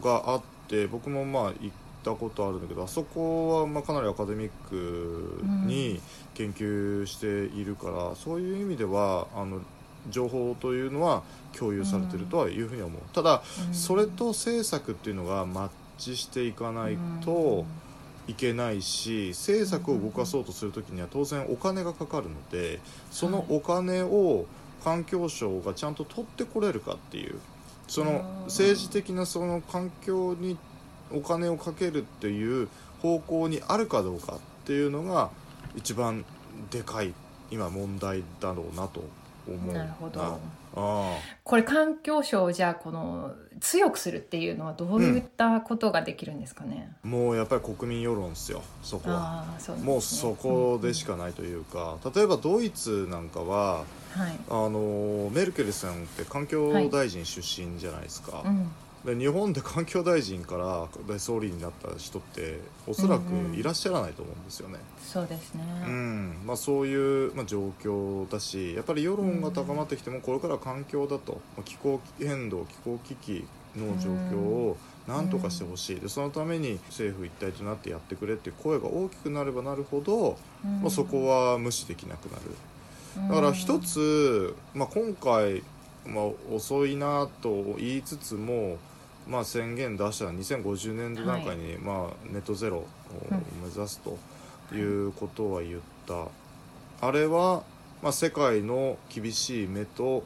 [0.00, 1.70] があって、僕もまあ行っ
[2.04, 6.00] たことあるんだけどあそこはまあかなりアカデミックに
[6.34, 9.60] 研究しているから、うん、そういう意味ではあの
[10.10, 11.22] 情報というのは
[11.56, 13.42] 共有されてるとはいうふうに思う、ただ、
[13.72, 17.64] それと政策っていうのがマッチしていかないと
[18.26, 22.78] いけないし政策を動かそうとする時には当然お金がかかるので
[23.10, 24.44] そのお金を
[24.84, 27.38] 環境省がちゃんと取ってこれるかっていう。
[27.88, 30.58] その政治的なその環境に
[31.10, 32.68] お金をかけるっていう
[33.00, 35.30] 方向にあるかどうかっていうのが
[35.74, 36.24] 一番
[36.70, 37.14] でかい
[37.50, 39.02] 今問題だろうなと
[39.52, 39.84] 思うな。
[39.84, 40.38] るほど。
[41.44, 58.70] これ環境省をじゃあこの強くするっていうのはどういったことができるんですかね、うん、もうやっぱり国民世論ですよそこは、ね、もうそこでしかないというか、うん、例えばドイツなんかは、はい、あのメルケルさんって環境大臣出身じゃないですか、はいうん
[59.08, 64.74] で日本で環境大臣から総理になった人っておそらくいらっしゃらないと思うんですよね。
[64.74, 66.36] うんうん、そうですね、うん。
[66.44, 76.00] まあ、そういう、まあ、状況だしやっぱり世論が高まってきてもこれから環境だと、まあ、気候変動気候危機の状況を何とかしてほしい。
[76.00, 80.36] でそのために政府一体となってやってくれっていう声が大きくなればなるほど、
[80.82, 82.42] まあ、そこは無視できなくなる。
[83.28, 85.62] だから一つ、まあ、今回
[86.08, 88.78] まあ、遅いなと言いつつも、
[89.28, 92.86] まあ、宣言出したら2050年度段階に、はい、まあ、ネットゼロを
[93.30, 96.28] 目指すということは言った、うん、
[97.02, 97.62] あれは、
[98.02, 100.24] まあ、世界の厳しい目と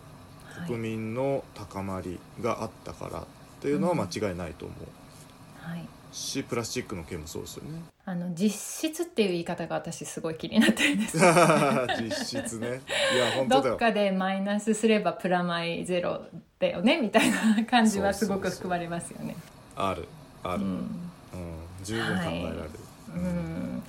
[0.67, 3.25] 国民の高まりがあったからっ
[3.61, 5.69] ていうのは間違いないと思う。
[5.69, 7.83] はいしプラスチックの件もそうですよね。
[8.05, 11.19] あの実質っていう言い方が私すごい気になってるんです。
[12.01, 12.81] 実質ね。
[13.15, 16.27] いや本当だどっかでマイナスすればプラマイゼロ
[16.59, 19.37] だよねみたいな感じはすごく含まれますよね。
[19.75, 20.07] ある
[20.43, 20.87] ある、うん、うん、
[21.83, 22.69] 十分考えられる、はい、
[23.15, 23.83] うん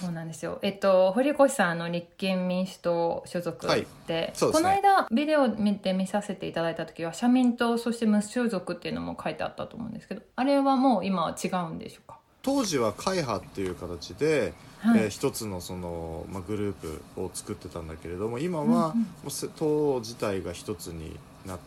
[0.00, 0.58] そうなんですよ。
[0.62, 3.86] えっと、堀越さん、あの、立憲民主党所属で、はい。
[4.06, 12.18] でね、この間、ビデオ見て見させていただいた時は、社民党、そして無所属っていうのも書いてあったと思うんですけど、あれはもう今は違うんでしょうか？
[12.42, 18.94] 当時は会派っていう形で、はい、えー、一つのその、まあ、グループを作ってたんだけれども今は、も
[19.26, 21.58] う党自体が一つになっ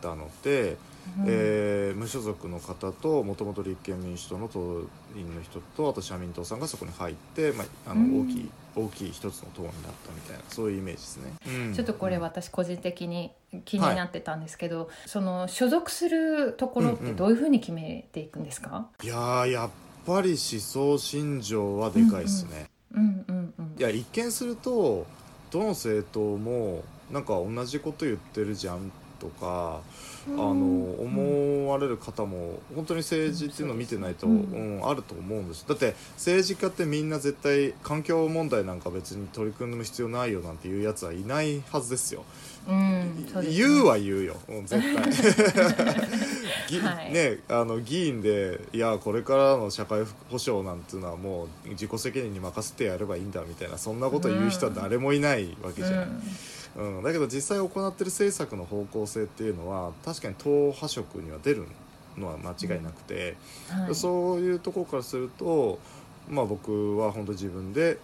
[0.00, 0.76] たので、
[1.26, 4.60] えー、無所属の方ともともと立憲民主党の党
[5.16, 9.74] 員の人とあと社民党さんがそこに入って、まあ、あの大きい、大きい一つの党になっ
[10.06, 13.32] たみたいなそういうイメージですね、うん、ちょっとこれ私個人的に
[13.64, 19.70] 気になってたんですけど、はい、その所属するところってどういうふうに決めていくんですか、うんうん、いややっ
[20.06, 25.06] ぱり思想信条はでかいですね、うんうんうん、いや一見すると
[25.50, 28.90] どの政党もなんか同じこと言ってるじゃん
[29.20, 29.80] とか
[30.26, 35.66] あの思われる方も本当に政治っていうのを見てないと、うん、あると思うんです。
[35.68, 42.24] だって政治家ってみんな絶対環境問題なんか別に取り組む必要ないよなんていうやつはいないはずですよ。
[42.66, 45.04] うん、ね、言うは言うよ、うん、絶対。
[46.80, 56.06] はい、ねあの議員でいやこれからの社会保障なんていうのはもう自己責任に任せてやればいいんだみたいなそんなこと言う人は誰もいないわけじゃない。
[56.06, 56.22] うんうん、
[57.02, 61.66] だけど実際行ってる政策の方向性っていうのは確かに党派色には出る
[62.18, 63.36] のは間違いなくて、
[63.70, 63.82] うん。
[63.84, 65.78] はい、そういうところからすると、
[66.28, 67.98] まあ、僕は本当自分で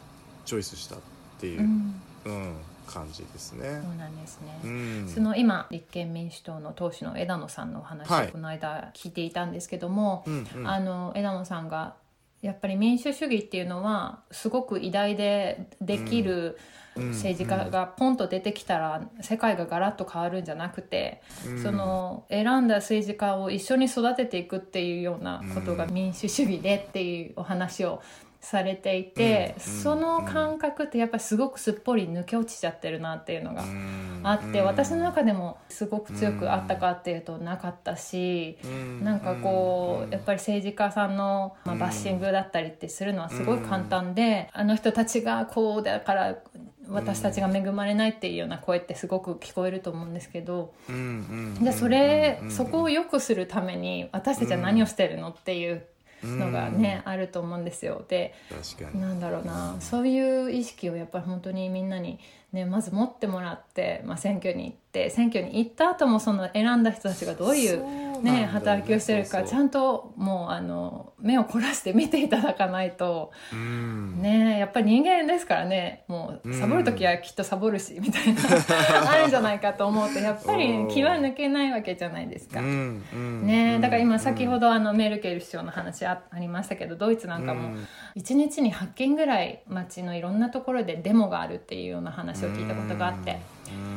[0.44, 0.98] チョイスしたっ
[1.40, 1.94] ていう、うん、
[2.24, 2.54] うん、
[2.86, 3.80] 感じですね。
[3.82, 8.28] そうなんですね、うん、その今立憲民主党の党首の枝野さんのお話はい。
[8.28, 10.68] をこの間聞いていたんですけども、うんうん。
[10.68, 11.94] あの枝野さんが
[12.42, 16.58] やっぱり民主主義っていうのはすごく偉大でできる
[16.96, 17.08] うん。
[17.10, 21.62] 政治家がポンと出てきたら世界がガラッと変わるんじゃなくて、うん。
[21.62, 28.02] その選んだ政治家を一緒に育てていくっていうようなことが民主主義でっていうお話を
[28.40, 29.62] されていて、うん。
[29.62, 34.20] その感覚ってやっぱりすごくすっぽり抜け落ちちゃってるなっていうのがうん。
[34.22, 38.58] あって、私の中でもすごく強くあったかっていうとなかったし。
[38.64, 39.04] うん。
[39.04, 41.80] なんかこううやっぱり政治家さんの、まあ、うん。
[41.80, 46.36] バッシングだったりってするのはすごい簡単で、あの人たちがこうだから
[46.88, 52.50] 私たちが恵まれないっていうような声ってすごく聞こえると思うんですけど、じゃあそれ、うん。
[52.50, 55.84] そこを良くするために私たちは何をしてるのっていう
[56.26, 58.04] のがね、あると思うんですよ。
[58.08, 59.00] で確かに。
[59.00, 59.76] なんだろうな。
[59.80, 62.18] そういう意識をやっぱり本当にみんなに、
[62.52, 67.80] ね、まず持ってもらって、まあ、選挙に行って選挙に行った後もその選んだ人たちがどういう
[68.20, 74.20] ね、ね働きをしてるかちゃんともうあの目を凝らして見ていただかないと、うん。
[74.20, 76.04] ね、やっぱり人間ですからね。
[76.08, 78.42] もうサボる時はきっとサボるし、みたいな
[79.10, 82.60] あるんじゃないかと思うとやっぱり気は抜けないわけじゃないですか。
[82.60, 87.76] ね、だから今先ほどどあのメルケル首相の話あありましたけどドイツなんかも
[88.16, 93.40] 1日に8件ぐらい街のいろんなところでデモがあるっていうような話を聞いたことがあって。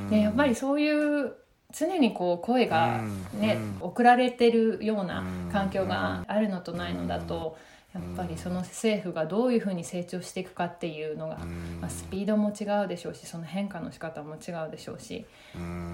[0.10, 1.34] でやっぱりそういう
[1.72, 3.02] 常にこう声が、
[3.40, 3.88] ねうん。
[3.88, 7.58] 送られてるような環境があるのとないのだと
[7.94, 11.38] やっぱりその政府がどういうふうに成長していくかっていうのが、
[11.80, 15.28] まあ、スピードも違うでしょうしその変化の仕方も違うでしょうし、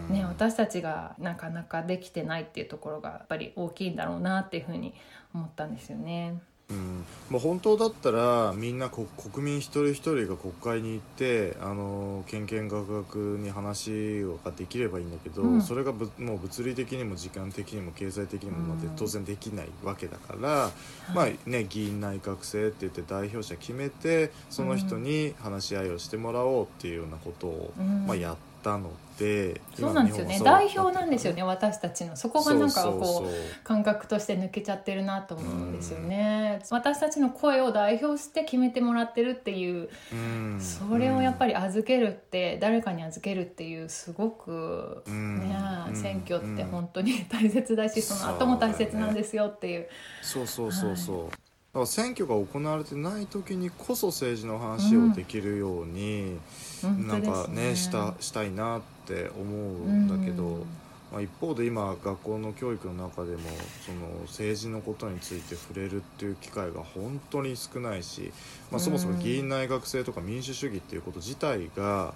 [0.10, 4.94] ね、私たちがなかなかできてないっていうところがやっぱり大きいんだろうなっていうふうに
[5.34, 6.42] 思ったんですよね。
[6.70, 15.62] うん、もう本当だったらみんなこ国民一人一人が国会に行ってあのけんけんがくがくに話ができればいいんだけど、うん。
[15.62, 18.90] それがぶもう物理的にも時間的にも経済的にもまあうん。
[18.96, 20.72] 当然できないわけだから、
[21.14, 28.06] まあね、議員内閣制って言って代表者決めてその人に話し合いをしてもらおうっていうようなことを、うん。
[28.06, 30.40] まあ、やったのでそうなんですよね。
[30.42, 32.16] 代表なんですよね私たちの。
[32.16, 40.60] そこがなんかこう感覚として抜けちゃってるなと思うんですよね、私たちの声を代表して決めてもらってるっていううん。
[40.62, 45.40] それをやっぱり預けるって誰かに預けるっていうすごく、うん。
[45.42, 45.56] ね
[45.90, 45.96] うん。
[45.96, 49.88] 選挙って本当に 大切だしその後も大切なんですよっていう。
[50.22, 51.38] そうそうそうそう、だ
[51.74, 56.40] から選挙が行われてない時にこそ政治の話をできるように、本
[56.88, 57.76] なんかねね。
[57.76, 60.66] したしたいなって思うんだけど、うん。
[61.12, 63.40] まあ、一方で今学校の教育の中でも
[63.86, 68.32] その政治のことについて触れるっていう機会が本当に少ないし、
[68.72, 72.14] まあ、そもそも議員内閣制とか民主主義っていうこと自体が、は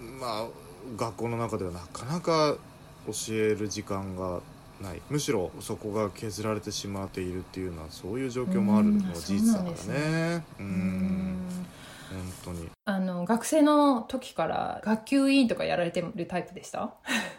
[0.00, 0.02] い。
[0.20, 0.46] まあ、
[0.96, 2.56] 学校の中ではなかなか
[3.06, 4.40] 教える時間が
[4.80, 5.00] ない。
[5.08, 10.44] むしろそこが削られてしまっているっていうのはそういう状況もあるのは事実だからね。
[10.58, 11.36] ううんん
[12.44, 12.68] 本当に。
[12.84, 16.94] あの学生の時から学級委員とかやられてるタイプでした？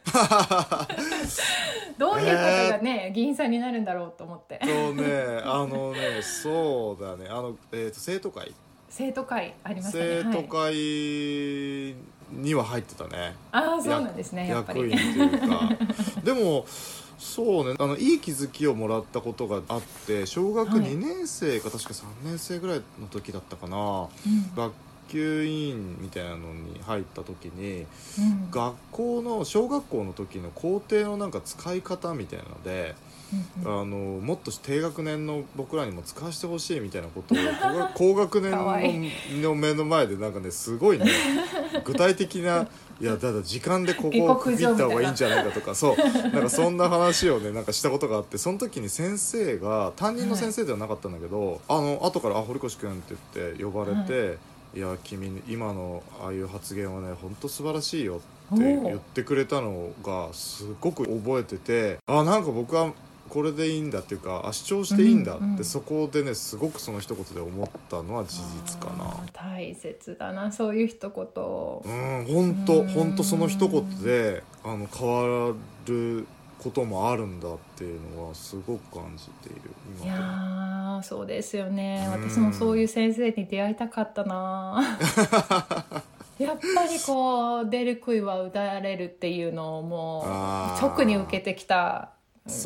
[1.97, 4.59] どういう方がね、議員さんになるんだろうと思って。
[4.63, 7.28] そうねあのねそうだね。
[7.30, 8.53] あの、えー、と生徒会。
[8.89, 10.21] 生徒会ありましたね。
[10.24, 11.95] 生徒はい、会
[12.32, 14.89] には入ってたね、ああそうなんですねやっぱり。
[14.89, 15.69] 役員というか。
[16.24, 16.65] でも
[17.24, 20.80] そうねあのいい気づきをもらったことがあって小学はい。
[20.82, 24.09] 2年生か確か3年生ぐらいの時だったかな、うん。
[24.55, 24.74] 学
[25.07, 27.86] 級委員みたいなのに入った時に
[28.19, 28.51] うん。
[28.51, 32.95] 学校の小学校の時の校庭のなんか使い方みたいなので、
[33.65, 33.86] あの
[34.21, 37.38] もっと低学年の僕らにも使わせてほしいみたいなことを
[37.95, 41.05] 高学 高学年のの目の前でなんかねすごいね
[41.86, 42.67] 具体的な
[43.01, 45.97] いやだだ時間でここを区切った方がいいんじゃないかとかそう。
[45.97, 54.38] なんかそんな話をねなんかしたことがあってその時に先生が担任の先生ではなかったんだけど、あの後から「あ堀越君」って言って呼ばれて。
[54.75, 54.79] い。
[54.79, 58.21] や君今のああいう発言はね本当素晴らしいよ
[58.55, 62.91] って言ってくれたのがすごく覚えててあなんか僕は
[63.30, 71.26] これでいいんだっていうかあ主張していいんだって、うんうんそこでねすごくその一言で思ったのは事実かな大切だなそういう一言。
[71.93, 72.88] うん本当うん。
[72.89, 75.53] 本当その一言であの変わ
[75.86, 76.28] る
[76.59, 79.71] こともあるんだっていうのはすごく感じている
[80.03, 82.03] いやそうですよね。
[82.13, 82.30] うん。
[82.30, 84.97] 私もそういう先生に出会いたかったな。
[86.39, 90.24] やっぱりこう出る杭は打たれるっていうのをも
[90.78, 92.09] う直に受けてきた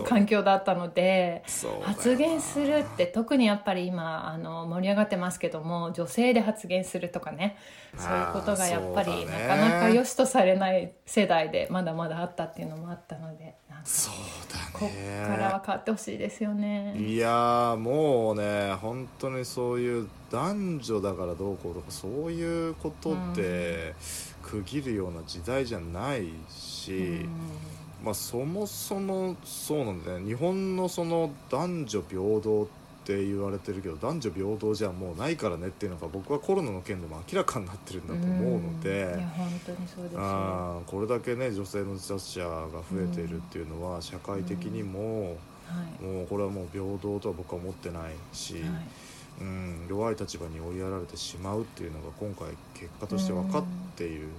[0.05, 1.43] 環境だったので、
[1.83, 7.57] 発言するって特にやっぱり今あの盛り上がってますけども女性で発言するとかね
[7.95, 14.13] そういうことがやっぱりなかなか良しとされない世代でまだまだあったっていうのもあったのでそう
[14.51, 14.65] だね。
[14.73, 16.95] こっからは変わってほしいですよね。
[16.97, 23.93] いやーもうね本当にそういう男女だからどうこうとかそういうことって
[24.41, 27.29] 区切るような時代じゃないし、うん
[28.07, 30.27] まあそもそもそうなんだよね。
[30.27, 32.67] 日本のその男女平等っ
[33.03, 39.03] て言われてるけど男女平等じゃもうないからねっていうのが僕はコロナの件でも明らかになってるんだと思うので。
[39.03, 40.19] うんいや本当にそうですよ。
[40.21, 46.03] あーこれだけね女性の自殺者が増えているっていうのは社会的にも、はい。
[46.05, 48.63] もうこれはもう平等とは僕は思ってないし、はい。
[49.41, 53.63] うん、弱い立場に追いやられてしまうっていうのが今回結果として分かっ
[53.97, 54.29] ている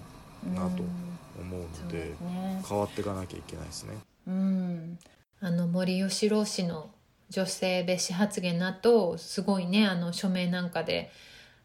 [0.55, 0.83] なと。
[0.83, 1.08] うん
[1.41, 2.63] 思うのでね。
[2.69, 3.95] 変わっていかなきゃいけないですね。
[4.27, 4.99] うん。
[5.41, 6.91] あの森喜朗氏の
[7.31, 11.11] 女性蔑視発言の後すごいねあの署名なんかで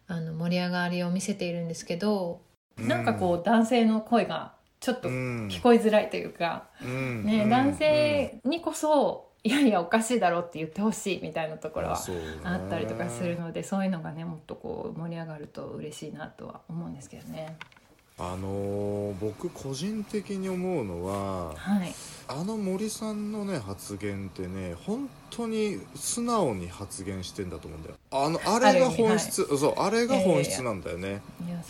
[0.08, 2.42] あの盛り上がりを見せているんですけど
[2.78, 5.48] なんかこう男性の声がちょっとうん。
[5.48, 7.26] 聞こえづらいというか、うん。
[7.26, 7.50] ね、うん。
[7.50, 12.02] 男性にこそいやいやおかしいだろうって言ってほしいみたいなところは
[12.44, 17.58] あったりとかするのでそういうのがねもっとこう盛り上がると嬉しいなとは思うんですけどね。
[18.32, 21.94] あのー僕個人的に思うのははい、
[22.28, 27.96] あの森さんのね発言ってね本当に素直に発言してんだと思うんだよ。
[28.12, 31.22] あのあれが本質、そうあれが本質なんだよね。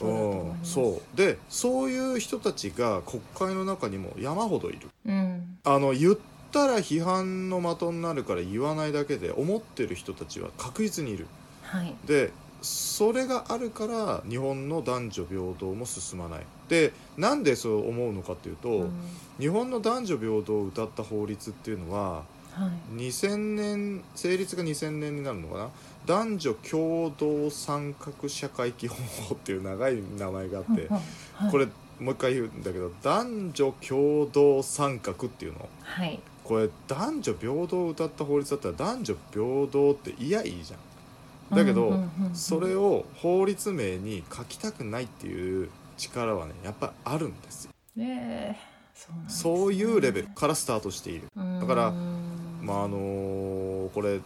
[0.01, 0.59] うん。
[0.63, 1.17] そう。
[1.17, 4.89] でそういう人たちが国会の中にも山ほどいる。
[5.05, 5.57] うん。
[5.63, 6.17] あの言っ
[6.51, 11.27] たら批判の的になるから言わないだけで思ってる人たちは確実にいる。
[11.61, 11.95] はい。
[12.05, 12.31] で
[12.63, 16.39] それがあるから日本の男女平等も進まない。
[16.69, 18.91] でなんでそう思うのかっていうと、うん。
[19.37, 22.97] 日本の男女平等を謳った法律っていうのははい。
[22.97, 25.69] 2000年成立が2000年になるのかな？
[26.05, 28.97] 男女共同参画社会基本
[29.27, 30.87] 法っていう長い名前があって
[31.33, 31.51] はい。
[31.51, 31.67] これ
[31.99, 35.69] もう一回言うんだけど男女共同参画っていうの。
[35.81, 36.19] はい。
[36.43, 40.79] これ男女平等を謳った法律だったら男女平等っていやいいじゃん
[41.55, 47.71] だけど、それを法律名に書きたくないっていう力はねやっぱあるんですよ。
[47.95, 49.23] ねえそうね。
[49.27, 51.27] そういうレベルからスタートしている。
[51.35, 52.59] だからうん。
[52.61, 52.97] まああの
[53.93, 54.19] これ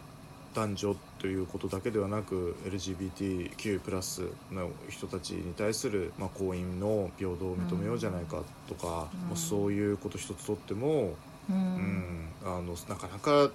[0.54, 9.28] 男女ということだけではなく LGBTQ+ の人たちに対する、まあ、婚姻の平等を認めようじゃないかとか、うん。
[9.28, 11.14] まあ、そういうこと一つとっても、
[11.50, 13.50] ううんんあのなかなか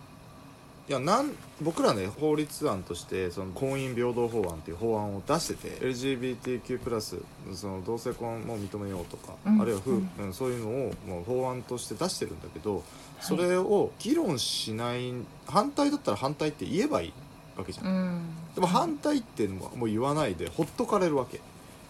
[0.90, 1.32] いやなん
[1.62, 7.24] 僕らね法律案としてその婚姻平等法案っていう法案を出してて LGBTQ+
[7.56, 9.62] その同性婚も認めようとか、うん。
[9.62, 10.10] あるいは夫、うん。
[10.20, 12.84] うんそういうのをもう法案として出してるんだけど、
[13.22, 15.14] それを議論しない
[15.48, 17.14] 反対だったら反対って言えばいい
[17.56, 18.22] わけじゃん、うん。
[18.54, 21.40] でも反対っていうのはもう言わないでほっとかれるわけ、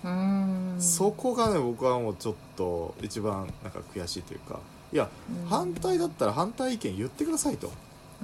[0.04, 0.76] うん。
[0.78, 4.60] そこがね僕はもうちょっと一番なんか悔しいというか
[4.92, 5.10] いや、
[5.44, 5.50] うん。
[5.50, 7.74] 反対だったら反対意見言ってくださいと、うん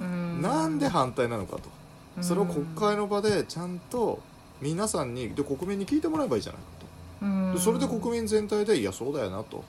[0.00, 1.62] なんで反対なのかと。
[2.22, 4.20] それを国会の場でちゃんと
[4.60, 7.58] 皆さんにで国民に聞いてもらえばいいじゃないかと。
[7.58, 9.64] それで国民全体でいやそうだよなと。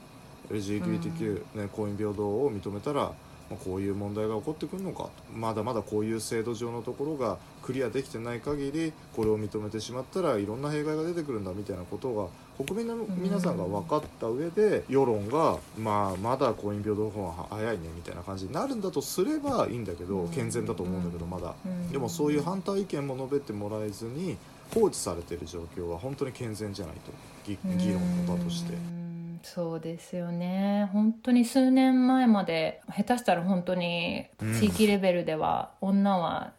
[0.50, 3.12] LGBTQ、ね、婚姻平等を認めたら、ま
[3.52, 5.10] あ、こういう問題が起こってくるのかと。
[5.34, 12.26] まだまだこういう制度上のところがクリアできてない限りこれを認めてしまったらいろんな弊害が出てくるんだみたいなことが
[12.58, 21.54] 国民の皆さんが分かった上で世論が、まあ、まだ婚姻平等法は早いねみたいな感じになるんだとすればいいんだけど健全だと思うんだけどまだ。
[21.64, 21.90] うん。
[21.90, 24.36] でもそういう反対意見も述べてもらえずに
[24.74, 27.12] 放置されている状況は本当に健全じゃないと
[27.46, 28.74] 議議論の場として。
[28.74, 29.02] うん
[29.42, 30.88] そうですよね。
[30.92, 34.26] 本当に数年前まで下手したら本当に
[34.60, 36.52] 地域レベルでは女は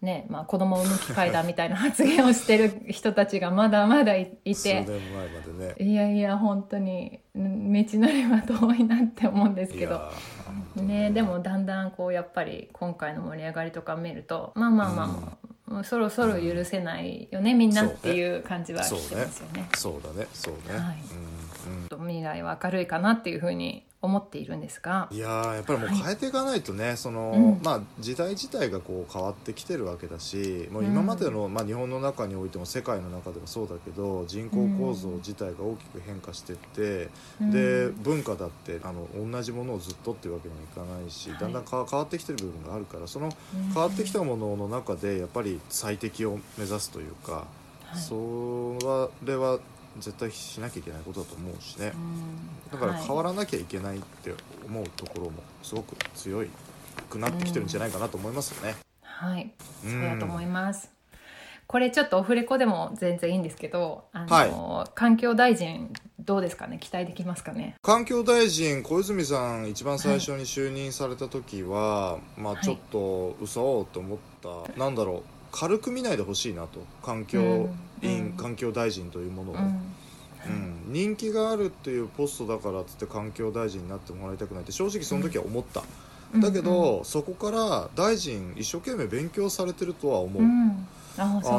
[0.00, 5.90] ね、まあ、子供を産む機会だみたいな発言をしてる人たちがまだまだいい数年て前までね。
[5.90, 10.00] いやいや本当にうん道のりは遠いなって思うんですけど。
[10.76, 15.38] ね、でもだんだんこうやっぱり今回の盛り上がりとか見るとまあまあまあま
[15.68, 19.68] あ、もうそろそろ許せないよね、みんなっていう感じはしてますよね。
[19.74, 20.26] そうだね。
[20.32, 20.96] そうね、はい。
[21.66, 21.88] うんうん。
[21.88, 25.08] と未来は明るいかなっていうふうに思っているんですが。
[25.10, 27.64] いやーやっぱりもう変えていかないとね、そのうん。
[27.64, 37.08] まあ、時代自体がこう変わってきてるわけだしもう今までの、まあ、日本の中においても世界の中でもそうだけど人口構造自体が大きく変化していって、
[37.40, 37.94] でうん。
[38.02, 41.40] 文化だってあの同じものをずっとっていうわけにはいかないし、はい。
[41.40, 43.28] だんだんか変わってきてる部分があるからそのう
[43.58, 43.72] ん。
[43.72, 47.98] 変わってきたものの中でやっぱり最適を目指すというか、はい。
[47.98, 49.58] それは
[49.98, 51.92] 絶対しなきゃいけないことだと思うしね。
[51.94, 52.70] うん。
[52.72, 53.02] だからはい。
[53.04, 54.34] 変わらなきゃいけないって
[54.66, 55.32] 思うところも
[55.62, 56.50] すごく強い
[57.10, 58.76] くなってきてるんじゃないかなと思いますよね。
[59.02, 60.90] はい、そうだと思います。
[61.66, 66.78] これちょっとオフレコでも全然いいんですけど、あの、環境大臣どうですかね？
[66.78, 67.74] 期待できますかね？
[67.82, 75.22] 環境大臣小泉さん一番最初に就任された時は、まあちょっと嘘と思った、なんだろう
[75.52, 76.80] 軽く見ないでほしいなと。
[77.02, 77.68] 環境
[78.02, 78.32] 委員、うん。
[78.32, 79.64] 環境大臣というものを、ううん。
[79.64, 85.82] ん人気があるっていうポストだからっつって環境大臣になってもらいたくないって正直その時は思った、
[86.36, 90.86] だけど、そこから大臣一生懸命勉強されてるとは思う、うん、
[91.16, 91.52] あのです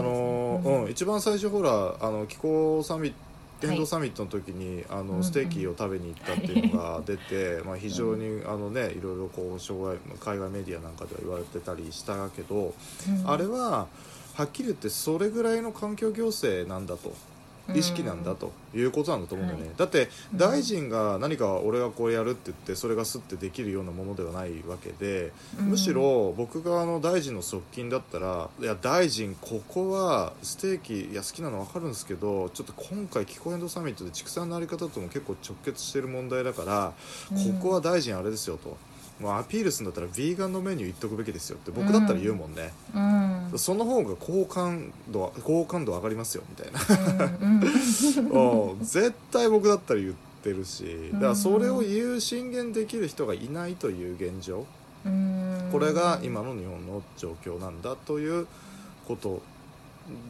[0.72, 0.84] ね。
[0.84, 3.18] うん、一番最初ほらあの気候サミット
[3.60, 5.18] 電動サミットの時に、あうんうん。
[5.18, 12.74] のステーキを食べに行ったっていうのが 出て、まあ、非常にあの、ね、いろいろこう障害海外メディアなんかでは言われてたりしたけど、
[13.08, 13.30] うん。
[13.30, 13.88] あれは
[14.40, 17.14] はっきり言ってそれぐらいの環境行政なんだと。
[17.76, 19.76] 意識なんだということなんだと思うんだよね、はい。
[19.78, 20.38] だってうん。
[20.40, 25.66] 大臣が何か俺がこうやるって言ってそれがすってできるようなものではないわけで、うん。
[25.68, 36.94] むしろ僕があの大臣の側近だったらいや大臣ここはステーキいや好きなの分かるんですけどちょっと今回気候変動サミットで畜産のあり方とも結構直結してる問題だから、
[37.32, 37.54] うん。
[37.60, 38.78] ここは大臣あれですよと。
[39.20, 43.59] もうアピールするんだったらヴィーガンのメニュー言っとくべきですよって僕だったら言うもんね、うん。
[43.59, 47.26] その方が好感度好感度上がりますよみたいな。
[47.41, 47.45] う
[48.76, 51.11] ん 絶対僕だったら言ってるし。
[51.13, 54.65] だからそれを言う進言できる人がいないという現状。
[55.05, 55.70] うん。
[55.72, 58.47] これが今の日本の状況なんだという
[59.05, 59.41] こと。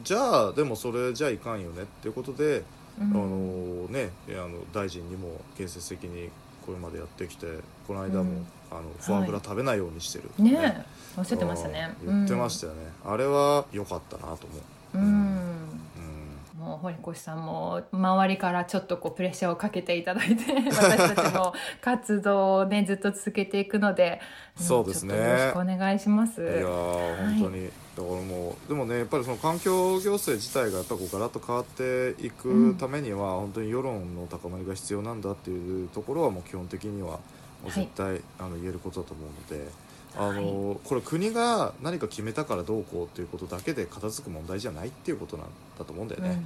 [0.02, 2.64] じゃあでもそれじゃいかんよねっていうことで、
[3.00, 3.10] うん。
[3.10, 6.28] あのねあの大臣にも建設的に
[6.66, 7.46] これまでやってきて
[7.86, 10.52] この間も、うんあのフォアグラ食べないようにしてる、ね。
[10.62, 10.84] え
[11.18, 11.94] おっしゃってましたね。
[12.04, 12.06] うん。
[12.06, 14.56] 言ってましたよね、あれは良かったなと思
[14.94, 14.98] う。
[14.98, 15.10] うん、うん。
[15.12, 16.10] うん
[16.60, 24.20] もう堀越さんも周りからちょっとこうプレッシャーをかけていただいて 私たちも活動をねずっと続けていくので
[24.60, 25.16] んそうですね。
[25.16, 26.42] よろしくお願いします。
[26.42, 37.20] いやー本当に、だからもうでもねやっぱりその環境行政自体がやっぱこうガラッと変わっていくためには、本当に世論の高まりが必要なんだっていうところはもう基本的には
[37.66, 39.90] 絶対、あの言えることだと思うので。
[40.16, 45.46] あのこれ国が何か決めたからどうこうっていうことだけで片付く問題じゃないっていうことなん
[45.78, 46.42] だと思うんだよね。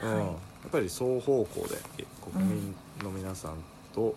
[0.00, 0.14] うん。
[0.14, 0.24] はい。
[0.26, 0.32] や
[0.68, 1.78] っぱり双方向で
[2.32, 3.54] 国民の皆さん
[3.94, 4.14] と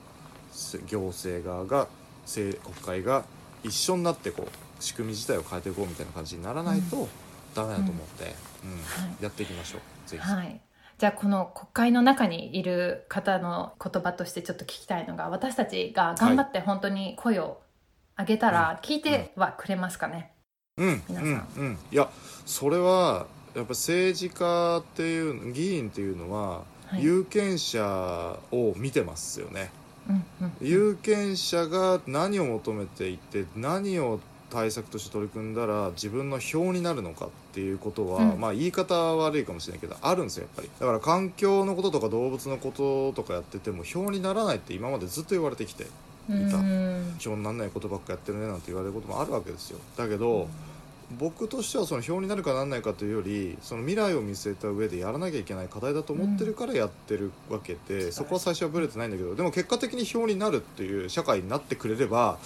[0.52, 1.88] せ行政側が
[2.24, 3.26] 政国会が
[3.64, 7.08] 一緒になってこう仕組み自体を変えていこうみたいな感じにならないと
[7.56, 8.72] ダメだと思って、うん。
[8.72, 9.24] はい。
[9.24, 10.10] やっていきましょう。
[10.10, 10.62] ぜひ、はい
[11.02, 17.60] じゃあこの国会の中にいる方の言葉としてちょっと聞きたいのが私たちが頑張って本当に声を
[18.20, 20.32] 上げたら聞いてはくれますかね、
[20.78, 21.02] うん。
[21.10, 21.32] 皆さうん。
[21.32, 21.78] んうん。
[21.92, 22.08] いや
[22.46, 23.26] それは
[23.56, 27.04] やっぱ政治家っていう議員っていうのは、はい。
[27.04, 29.72] 有権者を見てますよね。
[30.08, 30.54] うんうん。
[30.62, 34.20] 有権者が何を求めていて何を
[34.52, 38.40] 対策として取り組んだら自分の票になるのかっていうことは、うん。
[38.40, 40.70] まあ言い方は悪いかもしれないけどあるんですよやっぱり。
[40.80, 45.88] だから環境のこととか動物のこととかやってても票にならないって今までずっと言われてきて
[46.30, 46.48] うん。
[46.48, 46.58] いた。
[46.58, 49.80] うん票にならないことばっかやってるねなんて言われることもあるわけですよ。
[49.98, 50.48] だけど、
[51.20, 62.38] 僕としてはその票になるかならないかというよりその未来を見据えた上でやらなきゃいけない課題だと思ってるからやってるわけで、そこは最初はブレてないんだけどでも結果的に票になるっていう社会になってくれれば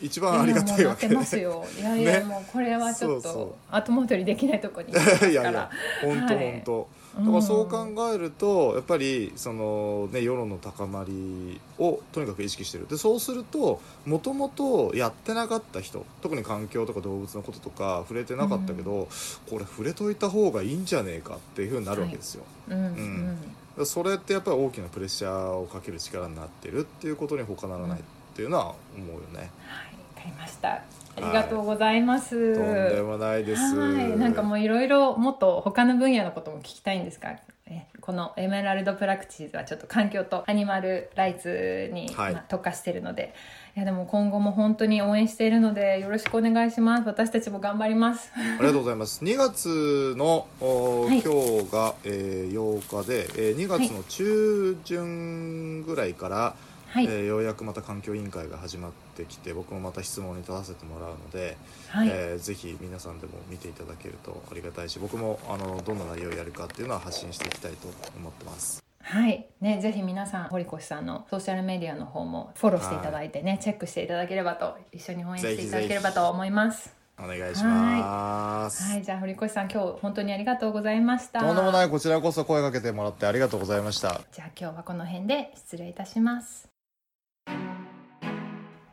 [0.00, 1.64] 一番ありがたいわけやもうなってますよ。
[1.78, 2.24] いやいや、ね。
[2.24, 5.30] もうこれはちょっと後戻りできないところにいますから。
[5.30, 5.70] いやいや
[6.02, 12.88] 本当はい本当だからそう考えるとやっぱりその、ね、世論の高まりをとにかく意識してる。
[12.88, 19.08] でそうするともともとやってなかった人特に環境とか動物のこととか触れてなかったけど、
[19.48, 22.78] これ触れといた方がいいんじゃねえかっていうふうになるわけですよ、うん。
[22.78, 22.84] うん。
[22.84, 23.36] うん。
[23.36, 23.46] だか
[23.78, 28.00] らそれってやっぱり大きなプレッシャーをかける力になってるっていうことに他ならない
[28.34, 30.72] っていうのは思うよね、はいわかりました。
[30.72, 30.82] あ
[31.18, 33.76] りがとうございます、とんでもないです。
[33.76, 42.32] はい、なんかもういろいろもっと他の分野のことも聞きたいんですが、えこのエメラルドプラクティスはちょっと環境とアニマルライツに、はい。
[42.32, 43.34] まあ特化してるので。
[43.76, 47.08] いやでも今後も本当に応援しているのでよろしくお願いします。
[47.08, 48.30] 私たちも頑張ります。
[48.36, 49.22] ありがとうございます。
[49.26, 51.20] 2月の、おはい。
[51.20, 61.56] 今日が、えー8日で、えー2月の中旬ぐらいから、はい、えーようやくまた環境委員会が始まってきて僕もまた質問に立たせてもらうので、
[61.88, 62.08] はい。
[62.08, 68.82] えーぜひ皆さんでも見ていただけるとありがたいし僕もあのどんな内容をやるかっていうのは発信していきたいと思ってます。
[69.02, 69.46] はい。
[69.60, 76.94] ね、ぜひ皆さん堀越さんのソーシャルメディアの方もフォローしていただいてね、チェックしていただければと一緒に応援していただければと思います。
[77.18, 78.82] お願いします。
[78.82, 79.02] はい。
[79.02, 81.40] じゃあ堀越さん今日本当にありがとうございました。
[81.40, 81.90] とんでもない。
[81.90, 84.22] こちらこそ声かけてもらってありがとうございました。
[84.32, 86.73] じゃあ今日はこの辺で失礼いたします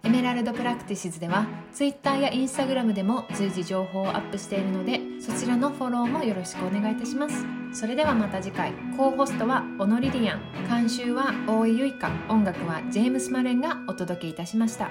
[0.04, 7.46] エメラルドプラクティシズでは Twitter や Instagram でも随時情報をアップしているのでそちらのフォローもよろしくお願いいたします。
[7.72, 8.74] それではまた次回。
[8.98, 10.42] co-host はオノリリアン。
[10.68, 14.90] 監修は大井ゆいか音楽はジェームス・マレンがお届けいたしました。